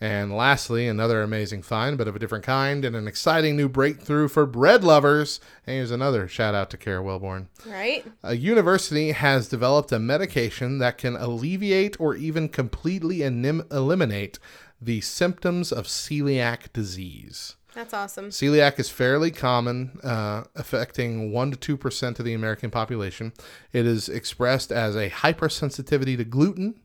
[0.04, 4.28] And lastly, another amazing find, but of a different kind, and an exciting new breakthrough
[4.30, 5.40] for bread lovers.
[5.68, 7.50] And here's another shout out to Kara Wellborn.
[7.68, 8.04] Right?
[8.24, 14.40] A university has developed a medication that can alleviate or even completely eliminate
[14.82, 17.58] the symptoms of celiac disease.
[17.74, 18.30] That's awesome.
[18.30, 23.32] Celiac is fairly common, uh, affecting 1% to 2% of the American population.
[23.72, 26.82] It is expressed as a hypersensitivity to gluten,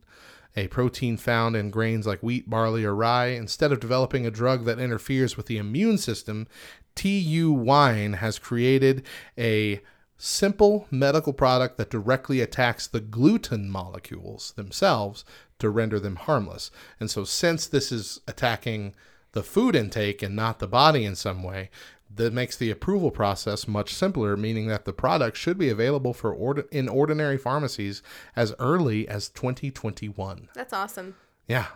[0.55, 3.27] a protein found in grains like wheat, barley, or rye.
[3.27, 6.47] Instead of developing a drug that interferes with the immune system,
[6.95, 9.05] TU Wien has created
[9.37, 9.81] a
[10.17, 15.25] simple medical product that directly attacks the gluten molecules themselves
[15.59, 16.71] to render them harmless.
[16.99, 18.95] And so, since this is attacking
[19.33, 21.71] the food intake and not the body in some way,
[22.15, 26.35] that makes the approval process much simpler, meaning that the product should be available for
[26.71, 28.03] in ordinary pharmacies
[28.35, 30.49] as early as 2021.
[30.55, 31.17] That's awesome.
[31.49, 31.67] Yeah.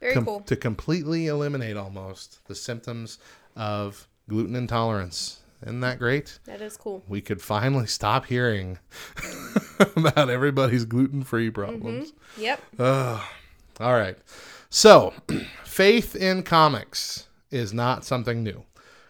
[0.00, 0.40] Very Com- cool.
[0.40, 3.18] To completely eliminate almost the symptoms
[3.56, 5.40] of gluten intolerance.
[5.62, 6.38] Isn't that great?
[6.44, 7.02] That is cool.
[7.08, 8.78] We could finally stop hearing
[9.96, 12.12] about everybody's gluten free problems.
[12.12, 12.42] Mm-hmm.
[12.42, 12.62] Yep.
[13.80, 14.16] All right.
[14.70, 15.14] So,
[15.64, 18.64] faith in comics is not something new.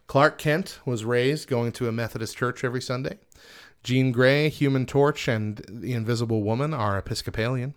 [0.06, 3.18] Clark Kent was raised going to a Methodist church every Sunday.
[3.82, 7.74] Jean Grey, Human Torch, and the Invisible Woman are Episcopalian.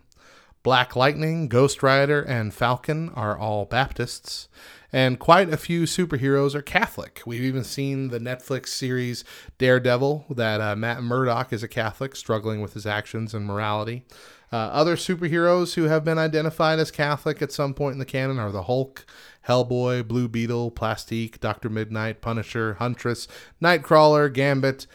[0.63, 4.47] Black Lightning, Ghost Rider, and Falcon are all Baptists.
[4.93, 7.21] And quite a few superheroes are Catholic.
[7.25, 9.23] We've even seen the Netflix series
[9.57, 14.05] Daredevil, that uh, Matt Murdock is a Catholic, struggling with his actions and morality.
[14.51, 18.37] Uh, other superheroes who have been identified as Catholic at some point in the canon
[18.37, 19.05] are the Hulk,
[19.47, 23.27] Hellboy, Blue Beetle, Plastique, Doctor Midnight, Punisher, Huntress,
[23.61, 24.87] Nightcrawler, Gambit.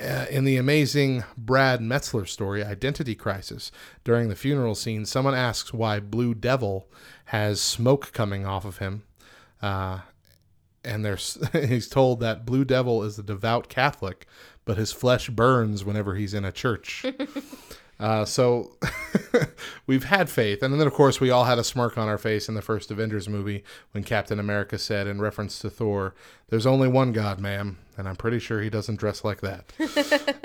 [0.00, 3.72] Uh, in the amazing Brad Meltzer story, Identity Crisis,
[4.04, 6.88] during the funeral scene, someone asks why Blue Devil
[7.26, 9.02] has smoke coming off of him.
[9.60, 9.98] Uh,
[10.84, 14.26] and there's he's told that Blue Devil is a devout Catholic,
[14.64, 17.04] but his flesh burns whenever he's in a church.
[18.00, 18.72] Uh, so
[19.86, 20.62] we've had faith.
[20.62, 22.90] And then, of course, we all had a smirk on our face in the first
[22.90, 26.14] Avengers movie when Captain America said, in reference to Thor,
[26.48, 27.78] There's only one God, ma'am.
[27.98, 29.72] And I'm pretty sure he doesn't dress like that.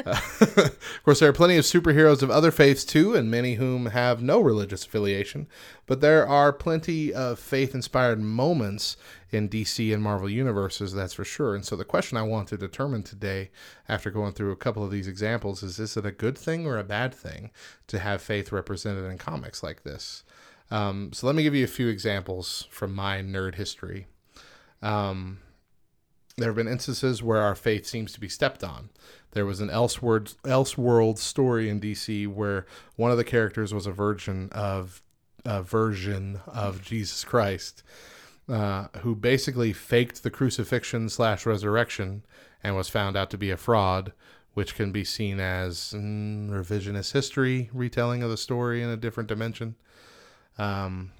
[0.06, 3.86] Uh, of course, there are plenty of superheroes of other faiths too, and many whom
[3.86, 5.48] have no religious affiliation.
[5.86, 8.98] But there are plenty of faith inspired moments
[9.30, 11.54] in DC and Marvel universes, that's for sure.
[11.54, 13.52] And so the question I want to determine today,
[13.88, 16.78] after going through a couple of these examples, is is it a good thing or
[16.78, 17.52] a bad thing
[17.88, 20.24] to have faith represented in comics like this?
[20.72, 24.08] Um, so let me give you a few examples from my nerd history.
[24.82, 25.40] Um,
[26.38, 28.90] there have been instances where our faith seems to be stepped on.
[29.32, 32.66] There was an Elseworld, Elseworld story in DC where
[32.96, 35.02] one of the characters was a virgin of
[35.46, 37.84] a version of Jesus Christ,
[38.50, 42.24] uh, who basically faked the crucifixion slash resurrection
[42.64, 44.14] and was found out to be a fraud,
[44.54, 49.30] which can be seen as mm, revisionist history, retelling of the story in a different
[49.30, 49.76] dimension.
[50.58, 51.12] Um,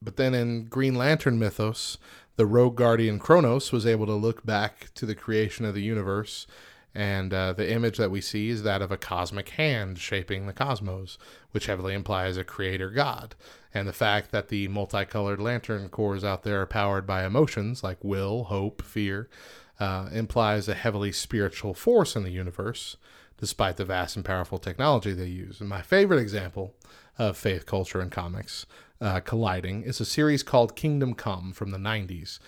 [0.00, 1.98] but then in Green Lantern mythos,
[2.36, 6.46] the rogue guardian Kronos was able to look back to the creation of the universe,
[6.94, 10.52] and uh, the image that we see is that of a cosmic hand shaping the
[10.52, 11.18] cosmos,
[11.52, 13.34] which heavily implies a creator god.
[13.74, 18.02] And the fact that the multicolored lantern corps out there are powered by emotions like
[18.02, 19.28] will, hope, fear,
[19.80, 22.96] uh, implies a heavily spiritual force in the universe,
[23.38, 25.60] despite the vast and powerful technology they use.
[25.60, 26.74] And my favorite example
[27.18, 28.66] of faith culture in comics
[29.02, 32.38] uh, colliding is a series called Kingdom Come from the 90s.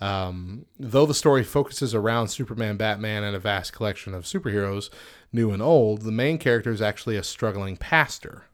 [0.00, 4.90] Um, though the story focuses around Superman, Batman, and a vast collection of superheroes,
[5.32, 8.44] new and old, the main character is actually a struggling pastor.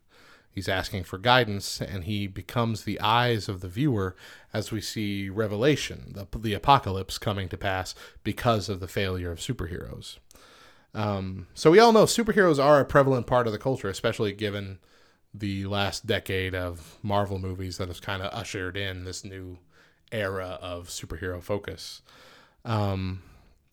[0.51, 4.17] He's asking for guidance, and he becomes the eyes of the viewer
[4.53, 7.95] as we see Revelation, the, the apocalypse coming to pass
[8.25, 10.19] because of the failure of superheroes.
[10.93, 14.79] Um, so we all know superheroes are a prevalent part of the culture, especially given
[15.33, 19.59] the last decade of Marvel movies that has kind of ushered in this new
[20.13, 22.03] era of superhero focus.
[22.65, 23.23] Um,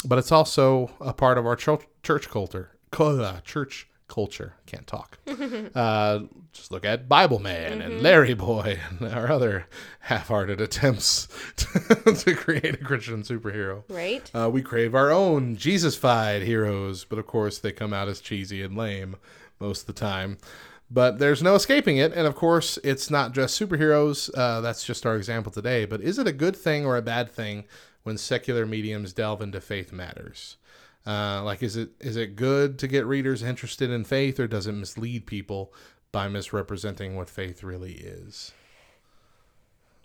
[0.06, 2.72] but it's also a part of our church, church culture.
[2.98, 4.54] Uh, church culture.
[4.66, 5.18] Can't talk.
[5.76, 6.20] uh,
[6.54, 9.68] just look at Bible Man and Larry Boy and our other
[10.02, 11.28] half-hearted attempts
[11.58, 13.84] to, to create a Christian superhero.
[13.90, 14.30] Right?
[14.34, 18.62] Uh, we crave our own Jesus-fied heroes, but of course they come out as cheesy
[18.62, 19.18] and lame
[19.60, 20.38] most of the time.
[20.90, 24.30] But there's no escaping it, and of course it's not just superheroes.
[24.34, 25.86] Uh, that's just our example today.
[25.86, 27.66] But is it a good thing or a bad thing
[28.04, 30.56] when secular mediums delve into faith matters?
[31.06, 34.66] Uh, like, is it is it good to get readers interested in faith, or does
[34.68, 35.74] it mislead people
[36.14, 38.54] by misrepresenting what faith really is?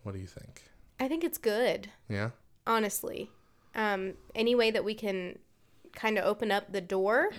[0.02, 0.62] What do you think?
[0.98, 2.30] I think it's good, Yeah.
[2.66, 3.30] honestly.
[3.74, 5.38] Um, any way that we can
[5.94, 7.30] kind of open up the door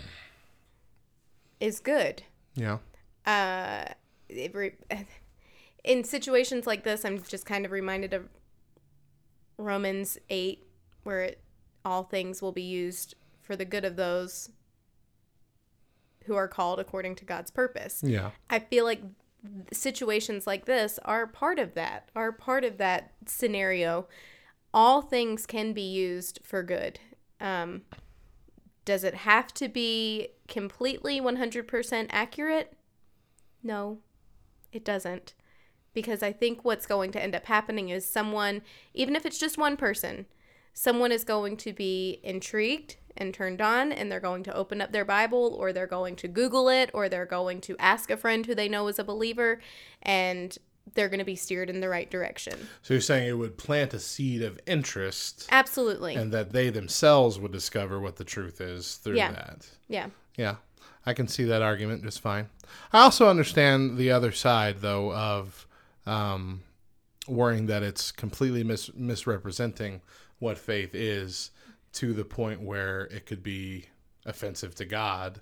[1.59, 2.23] is good.
[2.55, 2.77] Yeah.
[3.26, 3.86] Uh,
[4.30, 4.78] it re-
[5.84, 8.30] in situations like this, I'm just kind of reminded of
[9.57, 10.65] Romans 8,
[11.03, 11.41] where it,
[11.86, 14.49] all things will be used for the good of those
[16.26, 18.01] who are called according to God's purpose.
[18.03, 18.32] Yeah.
[18.49, 19.01] I feel like
[19.71, 24.07] situations like this are part of that, are part of that scenario.
[24.74, 26.99] All things can be used for good.
[27.39, 27.82] Um,
[28.86, 32.74] does it have to be completely 100% accurate?
[33.64, 33.99] No,
[34.72, 35.34] it doesn't.
[35.93, 38.61] Because I think what's going to end up happening is someone,
[38.93, 40.26] even if it's just one person,
[40.74, 44.91] someone is going to be intrigued and turned on and they're going to open up
[44.91, 48.43] their Bible or they're going to Google it or they're going to ask a friend
[48.45, 49.59] who they know is a believer
[50.01, 50.57] and
[50.95, 52.68] they're going to be steered in the right direction.
[52.82, 56.16] So you're saying it would plant a seed of interest, Absolutely.
[56.16, 59.32] and that they themselves would discover what the truth is through Yeah.
[59.32, 59.70] that.
[59.88, 60.07] yeah.
[60.36, 60.55] Yeah,
[61.05, 62.49] I can see that argument just fine.
[62.91, 65.67] I also understand the other side, though, of
[66.05, 66.61] um,
[67.27, 70.01] worrying that it's completely mis- misrepresenting
[70.39, 71.51] what faith is
[71.93, 73.85] to the point where it could be
[74.25, 75.41] offensive to God.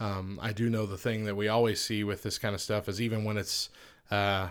[0.00, 2.88] Um, I do know the thing that we always see with this kind of stuff
[2.88, 3.70] is even when it's
[4.10, 4.48] uh,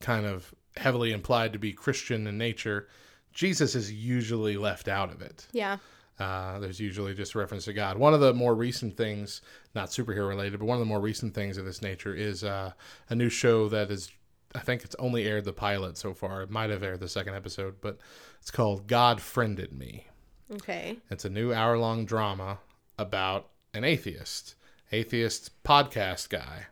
[0.00, 2.88] kind of heavily implied to be Christian in nature,
[3.32, 5.46] Jesus is usually left out of it.
[5.52, 5.78] Yeah.
[6.18, 7.98] Uh, there's usually just reference to God.
[7.98, 9.42] One of the more recent things,
[9.74, 12.72] not superhero related, but one of the more recent things of this nature is uh,
[13.08, 14.12] a new show that is,
[14.54, 16.42] I think it's only aired the pilot so far.
[16.42, 17.98] It might have aired the second episode, but
[18.40, 20.06] it's called God Friended Me.
[20.52, 20.98] Okay.
[21.10, 22.58] It's a new hour long drama
[22.96, 24.54] about an atheist,
[24.92, 26.66] atheist podcast guy.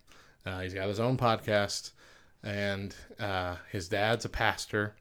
[0.46, 1.90] Uh, he's got his own podcast,
[2.44, 4.94] and uh, his dad's a pastor,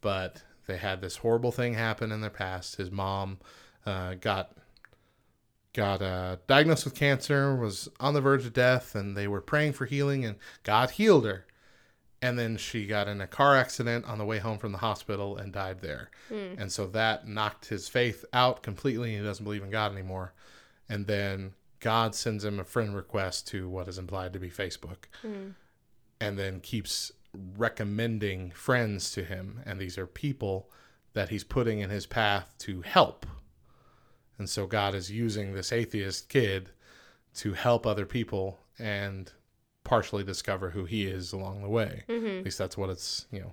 [0.00, 2.76] but they had this horrible thing happen in their past.
[2.76, 3.38] His mom
[3.88, 4.56] uh, got
[5.72, 9.72] got uh, diagnosed with cancer, was on the verge of death, and they were praying
[9.72, 11.46] for healing, and God healed her.
[12.20, 15.36] And then she got in a car accident on the way home from the hospital
[15.36, 16.10] and died there.
[16.58, 19.16] And so that knocked his faith out completely.
[19.16, 20.32] He doesn't believe in God anymore.
[20.88, 25.04] And then God sends him a friend request to what is implied to be Facebook,
[26.20, 27.12] and then keeps
[27.56, 29.60] recommending friends to him.
[29.64, 30.70] And these are people
[31.12, 33.26] that he's putting in his path to help.
[34.38, 36.70] And so God is using this atheist kid
[37.36, 39.32] to help other people and
[39.84, 42.04] partially discover who he is along the way.
[42.38, 43.52] At least that's what it's, you know,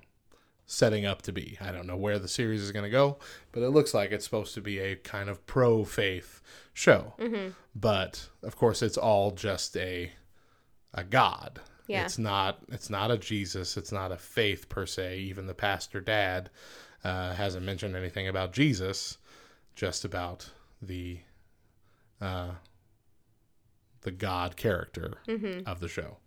[0.65, 1.57] setting up to be.
[1.61, 3.17] I don't know where the series is going to go,
[3.51, 6.41] but it looks like it's supposed to be a kind of pro faith
[6.73, 7.13] show.
[7.75, 10.11] But of course, it's all just a
[10.93, 11.59] a god.
[11.87, 12.05] Yeah.
[12.05, 15.19] It's not it's not a Jesus, it's not a faith per se.
[15.19, 16.49] Even the pastor dad
[17.03, 19.19] uh, hasn't mentioned anything about Jesus,
[19.75, 20.49] just about
[20.87, 21.19] the
[22.21, 22.51] uh,
[24.01, 25.13] the God character
[25.65, 26.17] of the show.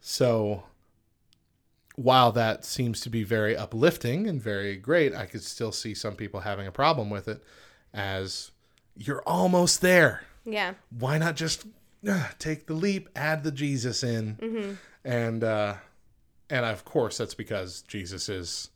[0.00, 0.64] So
[1.96, 6.16] while that seems to be very uplifting and very great, I could still see some
[6.16, 7.42] people having a problem with it
[7.92, 8.50] as
[8.96, 10.22] you're almost there.
[10.44, 10.74] Yeah.
[10.90, 11.64] Why not just
[12.08, 15.74] uh, take the leap, add the Jesus in, and uh,
[16.50, 18.70] and of course that's because Jesus is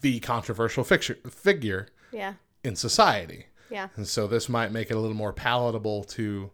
[0.00, 2.34] the controversial fixture, figure Yeah.
[2.64, 3.46] in society.
[3.74, 3.88] Yeah.
[3.96, 6.50] And so this might make it a little more palatable to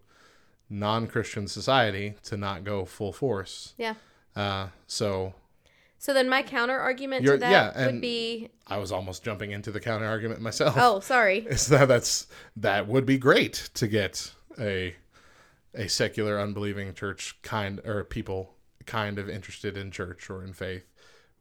[0.69, 3.73] non-Christian society to not go full force.
[3.77, 3.95] Yeah.
[4.35, 5.33] Uh, so
[5.97, 9.71] So then my counter argument to that yeah, would be I was almost jumping into
[9.71, 10.75] the counter argument myself.
[10.77, 11.39] oh, sorry.
[11.49, 14.95] is that that's that would be great to get a
[15.73, 18.55] a secular unbelieving church kind or people
[18.85, 20.85] kind of interested in church or in faith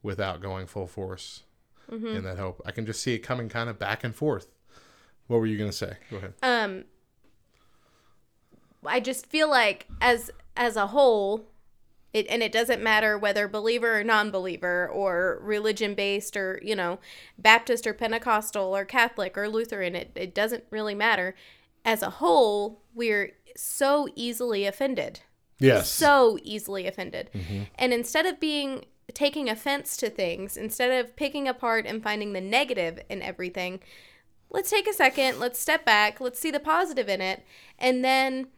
[0.03, 1.43] without going full force
[1.91, 2.63] in that hope.
[2.65, 4.47] I can just see it coming kind of back and forth.
[5.31, 5.97] What were you going to say?
[6.11, 6.35] Go ahead.
[6.43, 6.85] um
[8.85, 11.47] I just feel like as as a whole
[12.13, 16.99] it and it doesn't matter whether believer or non-believer or religion based or you know
[17.39, 21.37] Baptist or Pentecostal or Catholic or Lutheran it, it doesn't really matter
[21.85, 25.21] as a whole we're so easily offended
[25.61, 25.89] yes.
[25.89, 27.31] so easily offended.
[27.77, 32.41] And instead of being taking offense to things, instead of picking apart and finding the
[32.41, 33.81] negative in everything,
[34.51, 37.45] let's take a second, let's step back, let's see the positive in it,
[37.79, 38.49] and then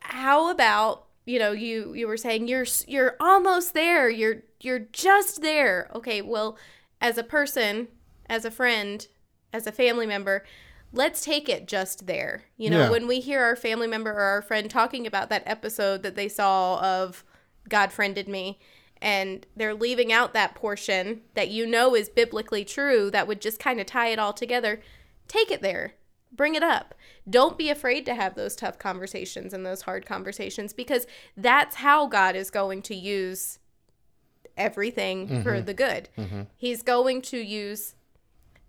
[0.00, 5.42] how about you know you you were saying you're you're almost there you're you're just
[5.42, 5.90] there.
[5.94, 6.58] Okay well
[7.00, 7.88] as a person
[8.28, 9.06] as a friend
[9.52, 10.44] as a family member
[10.92, 12.42] let's take it just there.
[12.56, 12.90] You know Yeah.
[12.90, 16.28] when we hear our family member or our friend talking about that episode that they
[16.28, 17.24] saw of
[17.68, 18.58] god friended me
[19.00, 23.60] and they're leaving out that portion that you know is biblically true that would just
[23.60, 24.80] kind of tie it all together
[25.30, 25.94] take it there.
[26.32, 26.94] Bring it up.
[27.28, 31.06] Don't be afraid to have those tough conversations and those hard conversations because
[31.36, 33.58] that's how god is going to use
[34.56, 35.64] everything for mm-hmm.
[35.64, 36.08] the good.
[36.16, 36.42] Mm-hmm.
[36.56, 37.94] He's going to use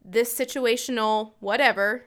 [0.03, 2.05] this situational whatever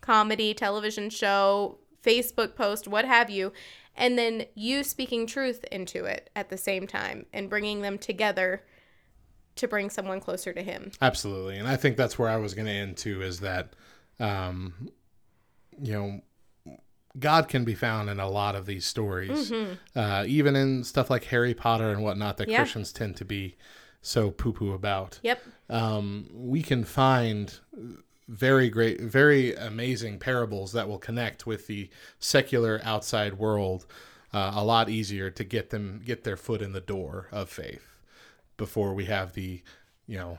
[0.00, 3.52] comedy television show facebook post what have you
[3.96, 8.62] and then you speaking truth into it at the same time and bringing them together
[9.56, 10.92] to bring someone closer to him.
[11.00, 11.58] Absolutely.
[11.58, 13.74] And I think that's where I was going to end too is that,
[14.20, 14.88] um,
[15.80, 16.20] you know,
[17.18, 19.52] God can be found in a lot of these stories,
[19.94, 22.58] uh, even in stuff like Harry Potter and whatnot that Yeah.
[22.58, 23.56] Christians tend to be
[24.00, 25.18] so poo poo about.
[25.22, 27.52] yep Um, we can find
[28.28, 33.86] very great, very amazing parables that will connect with the secular outside world
[34.32, 37.86] uh, a lot easier to get them get their foot in the door of faith
[38.56, 39.62] before we have the,
[40.06, 40.38] you know,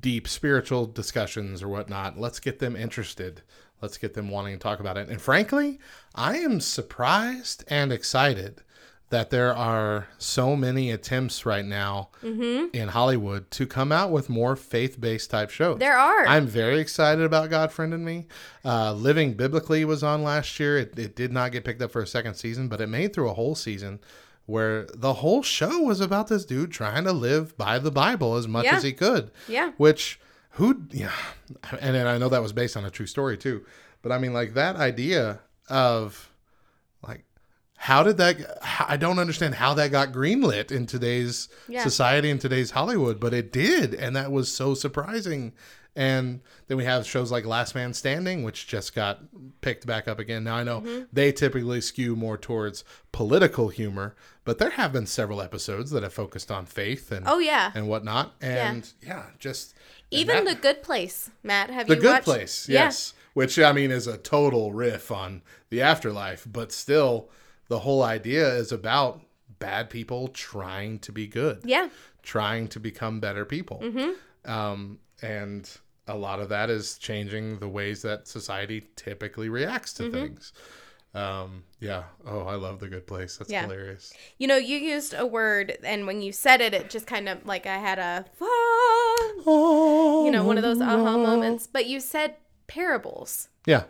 [0.00, 2.18] deep spiritual discussions or whatnot.
[2.18, 3.42] Let's get them interested.
[3.80, 5.08] Let's get them wanting to talk about it.
[5.08, 5.78] And frankly,
[6.14, 8.62] I am surprised and excited
[9.10, 12.74] that there are so many attempts right now Mm-hmm.
[12.74, 15.78] in Hollywood to come out with more faith based type shows.
[15.78, 16.26] There are.
[16.26, 18.26] I'm very excited about God Friended Me.
[18.64, 20.78] Uh, Living Biblically was on last year.
[20.78, 23.28] It, it did not get picked up for a second season, but it made through
[23.28, 24.00] a whole season
[24.46, 28.46] where the whole show was about this dude trying to live by the Bible as
[28.46, 28.76] much Yeah.
[28.76, 29.30] as he could.
[29.48, 29.72] Yeah.
[29.76, 30.20] Which,
[30.50, 31.12] who, yeah.
[31.80, 33.64] And then I know that was based on a true story too.
[34.02, 36.30] But I mean, like that idea of,
[37.06, 37.24] like,
[37.84, 38.36] how did that?
[38.88, 41.82] I don't understand how that got greenlit in today's Yeah.
[41.84, 45.52] society in today's Hollywood, but it did, and that was so surprising.
[45.96, 49.20] And then we have shows like Last Man Standing, which just got
[49.60, 50.44] picked back up again.
[50.44, 51.04] Now I know Mm-hmm.
[51.12, 56.12] they typically skew more towards political humor, but there have been several episodes that have
[56.14, 57.70] focused on faith and Oh yeah.
[57.74, 58.32] and whatnot.
[58.40, 59.74] And yeah, just
[60.10, 61.68] and Even that- the Good Place, Matt.
[61.70, 62.24] Have you the you good watched?
[62.24, 62.84] place, Yeah.
[62.84, 63.12] yes.
[63.34, 67.28] Which I mean is a total riff on the afterlife, but still
[67.68, 69.20] the whole idea is about
[69.58, 71.88] bad people trying to be good, Yeah.
[72.22, 73.80] trying to become better people.
[73.82, 74.50] Mm-hmm.
[74.50, 75.70] Um, and
[76.06, 80.12] a lot of that is changing the ways that society typically reacts to Mm-hmm.
[80.12, 80.52] things.
[81.14, 82.02] Um, yeah.
[82.26, 83.36] Oh, I love the good place.
[83.36, 83.62] That's Yeah.
[83.62, 84.12] hilarious.
[84.36, 87.46] You know, you used a word, and when you said it, it just kind of
[87.46, 88.24] like I had a,
[89.46, 91.66] Oh, you know, one of those aha moments.
[91.66, 92.36] But you said
[92.66, 93.48] parables.
[93.66, 93.84] Yeah.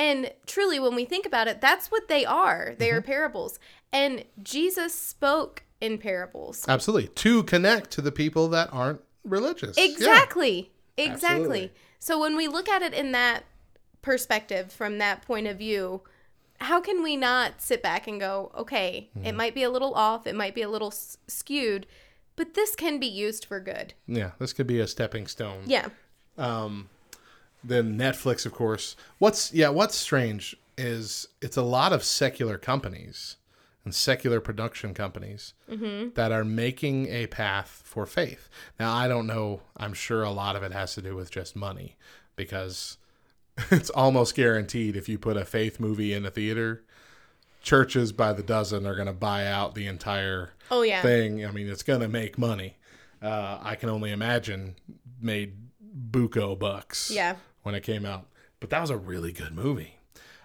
[0.00, 2.74] And truly, when we think about it, that's what they are.
[2.78, 2.96] They Mm-hmm.
[2.98, 3.58] are parables.
[3.92, 6.64] And Jesus spoke in parables.
[6.66, 7.08] Absolutely.
[7.08, 9.76] To connect to the people that aren't religious.
[9.76, 9.84] Yeah.
[9.84, 10.70] Exactly.
[10.96, 11.28] Exactly.
[11.36, 11.72] Absolutely.
[11.98, 13.44] So when we look at it in that
[14.02, 16.00] perspective, from that point of view,
[16.60, 19.26] how can we not sit back and go, okay, Mm-hmm.
[19.26, 21.86] it might be a little off, it might be a little s- skewed,
[22.36, 23.92] but this can be used for good.
[24.06, 24.30] Yeah.
[24.38, 25.64] This could be a stepping stone.
[25.66, 25.88] Yeah.
[26.38, 26.88] um
[27.62, 33.36] then netflix of course what's yeah what's strange is it's a lot of secular companies
[33.84, 35.54] and secular production companies
[36.14, 38.48] that are making a path for faith
[38.78, 41.54] now i don't know i'm sure a lot of it has to do with just
[41.56, 41.96] money
[42.36, 42.96] because
[43.70, 46.82] it's almost guaranteed if you put a faith movie in a theater
[47.62, 51.02] churches by the dozen are going to buy out the entire Oh, yeah.
[51.02, 51.44] thing.
[51.44, 52.76] I mean, it's going to make money.
[53.20, 54.76] Uh, I can only imagine
[55.20, 55.56] made
[56.10, 57.36] buco bucks Yeah.
[57.62, 58.26] When it came out.
[58.58, 59.96] But that was a really good movie.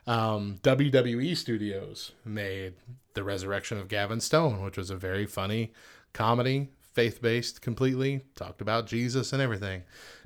[0.07, 2.73] Um, WWE Studios made
[3.13, 5.73] The Resurrection of Gavin Stone, which was a very funny
[6.13, 9.83] comedy, faith based completely, talked about Jesus and everything.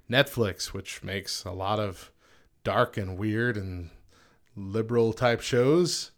[0.10, 2.12] Netflix, which makes a lot of
[2.64, 3.90] dark and weird and
[4.56, 6.12] liberal type shows,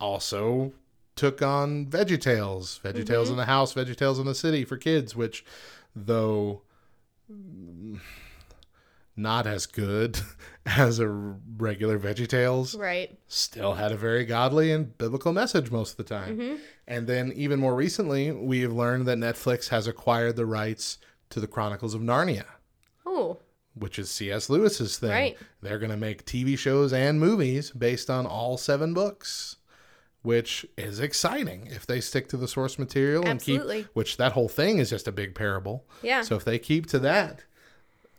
[0.00, 0.72] also
[1.14, 5.44] took on VeggieTales, VeggieTales in the House, VeggieTales in the City for kids, which
[5.94, 6.62] though
[9.16, 10.18] not as good
[10.66, 13.16] as a regular VeggieTales, Right.
[13.28, 16.38] still had a very godly and biblical message most of the time.
[16.38, 16.56] Mm-hmm.
[16.88, 20.98] And then even more recently, we have learned that Netflix has acquired the rights
[21.30, 22.44] to the Chronicles of Narnia
[23.06, 23.38] Oh,
[23.74, 24.48] which is C.S.
[24.50, 25.10] Lewis's thing.
[25.10, 25.38] Right.
[25.62, 29.56] They're going to make TV shows and movies based on all seven books,
[30.22, 33.76] which is exciting if they stick to the source material Absolutely.
[33.78, 33.94] and keep.
[33.96, 35.84] Which that whole thing is just a big parable.
[36.02, 36.22] Yeah.
[36.22, 37.42] So if they keep to that,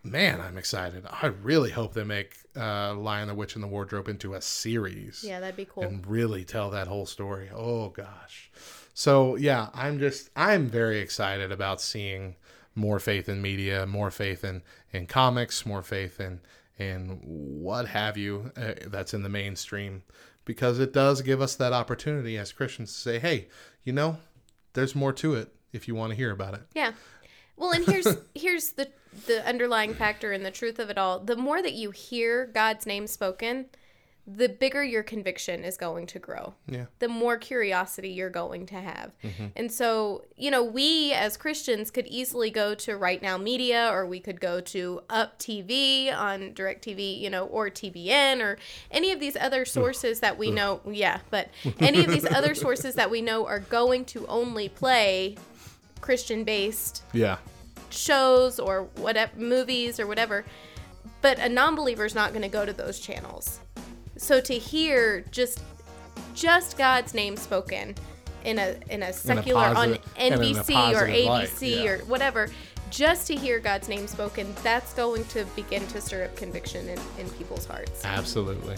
[0.06, 1.06] man, I'm excited.
[1.10, 5.24] I really hope they make uh, Lion, the Witch, and the Wardrobe into a series
[5.24, 5.84] yeah, that'd be cool.
[5.84, 7.50] and really tell that whole story.
[7.54, 8.52] Oh gosh.
[8.94, 12.36] So yeah, I'm just I'm very excited about seeing
[12.76, 16.42] more faith in media, more faith in in comics, more faith in
[16.78, 20.04] in what have you uh, that's in the mainstream
[20.44, 23.48] because it does give us that opportunity as Christians to say, "Hey,
[23.84, 24.18] you know,
[24.74, 26.92] there's more to it if you want to hear about it." Yeah.
[27.58, 28.90] Well, and here's here's the
[29.28, 31.20] the underlying factor and the truth of it all.
[31.20, 33.68] The more that you hear God's name spoken,
[34.28, 36.56] the bigger your conviction is going to grow.
[36.68, 36.86] Yeah.
[36.98, 39.12] The more curiosity you're going to have.
[39.24, 39.46] Mm-hmm.
[39.56, 44.08] And so, you know, we as Christians could easily go to Right Now Media or
[44.08, 48.58] we could go to Up TV on DirecTV, you know, or TBN or
[48.90, 51.50] any of these other sources that we know, yeah, but
[51.80, 55.36] any of these other sources that we know are going to only play
[56.02, 57.38] Christian based Yeah.
[57.90, 60.46] shows or whatever movies or whatever
[61.22, 63.60] but a non-believer's not going to go to those channels
[64.18, 65.62] so to hear just
[66.34, 67.96] just god's name spoken
[68.44, 71.90] in a in a secular positive- on in a nbc or abc yeah.
[71.92, 72.50] or whatever
[72.92, 77.00] just to hear god's name spoken that's going to begin to stir up conviction in,
[77.18, 78.76] in people's hearts Absolutely.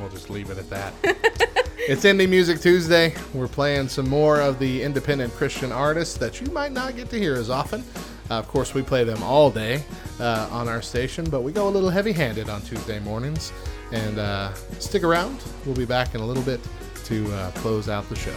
[0.00, 0.92] We'll just leave it at that.
[1.78, 3.14] it's Indie Music Tuesday.
[3.32, 7.18] We're playing some more of the independent Christian artists that you might not get to
[7.18, 7.84] hear as often.
[8.30, 9.84] Uh, of course, we play them all day
[10.18, 13.52] uh, on our station, but we go a little heavy handed on Tuesday mornings.
[13.92, 15.42] And uh, stick around.
[15.66, 16.60] We'll be back in a little bit
[17.04, 18.34] to uh, close out the show.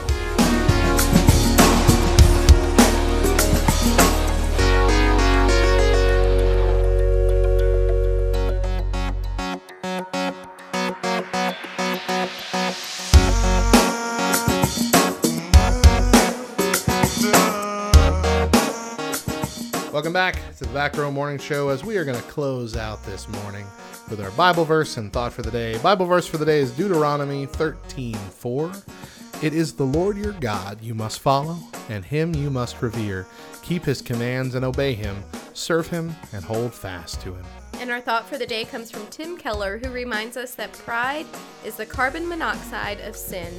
[20.08, 23.04] Welcome back to the Back Row Morning Show as we are going to close out
[23.04, 23.66] this morning
[24.10, 25.78] with our Bible verse and thought for the day.
[25.80, 29.44] Bible verse for the day is Deuteronomy 13:4.
[29.44, 31.58] It is the Lord your God you must follow,
[31.90, 33.28] and him you must revere.
[33.64, 35.26] Keep his commands and obey him.
[35.52, 37.44] Serve him and hold fast to him.
[37.82, 41.26] And our thought for the day comes from Tim Keller, who reminds us that pride
[41.66, 43.54] is the carbon monoxide of sin.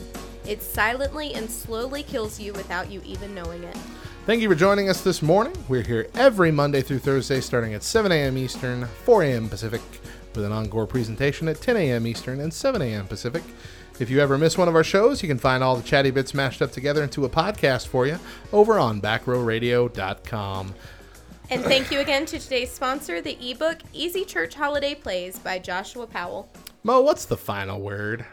[0.46, 3.76] It silently and slowly kills you without you even knowing it.
[4.28, 5.54] Thank you for joining us this morning.
[5.68, 8.36] We're here every Monday through Thursday starting at 7 a.m.
[8.36, 9.48] Eastern, 4 a.m.
[9.48, 9.80] Pacific,
[10.34, 12.06] with an encore presentation at 10 a.m.
[12.06, 13.06] Eastern and 7 a.m.
[13.06, 13.42] Pacific.
[13.98, 16.34] If you ever miss one of our shows, you can find all the chatty bits
[16.34, 18.18] mashed up together into a podcast for you
[18.52, 20.74] over on backrowradio.com.
[21.48, 26.06] And thank you again to today's sponsor, the ebook Easy Church Holiday Plays by Joshua
[26.06, 26.52] Powell.
[26.82, 28.26] Mo, what's the final word?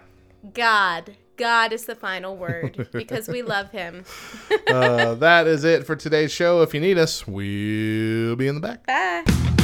[0.53, 1.15] God.
[1.37, 4.05] God is the final word because we love him.
[4.67, 6.61] uh, that is it for today's show.
[6.61, 8.85] If you need us, we'll be in the back.
[8.85, 9.54] Bye.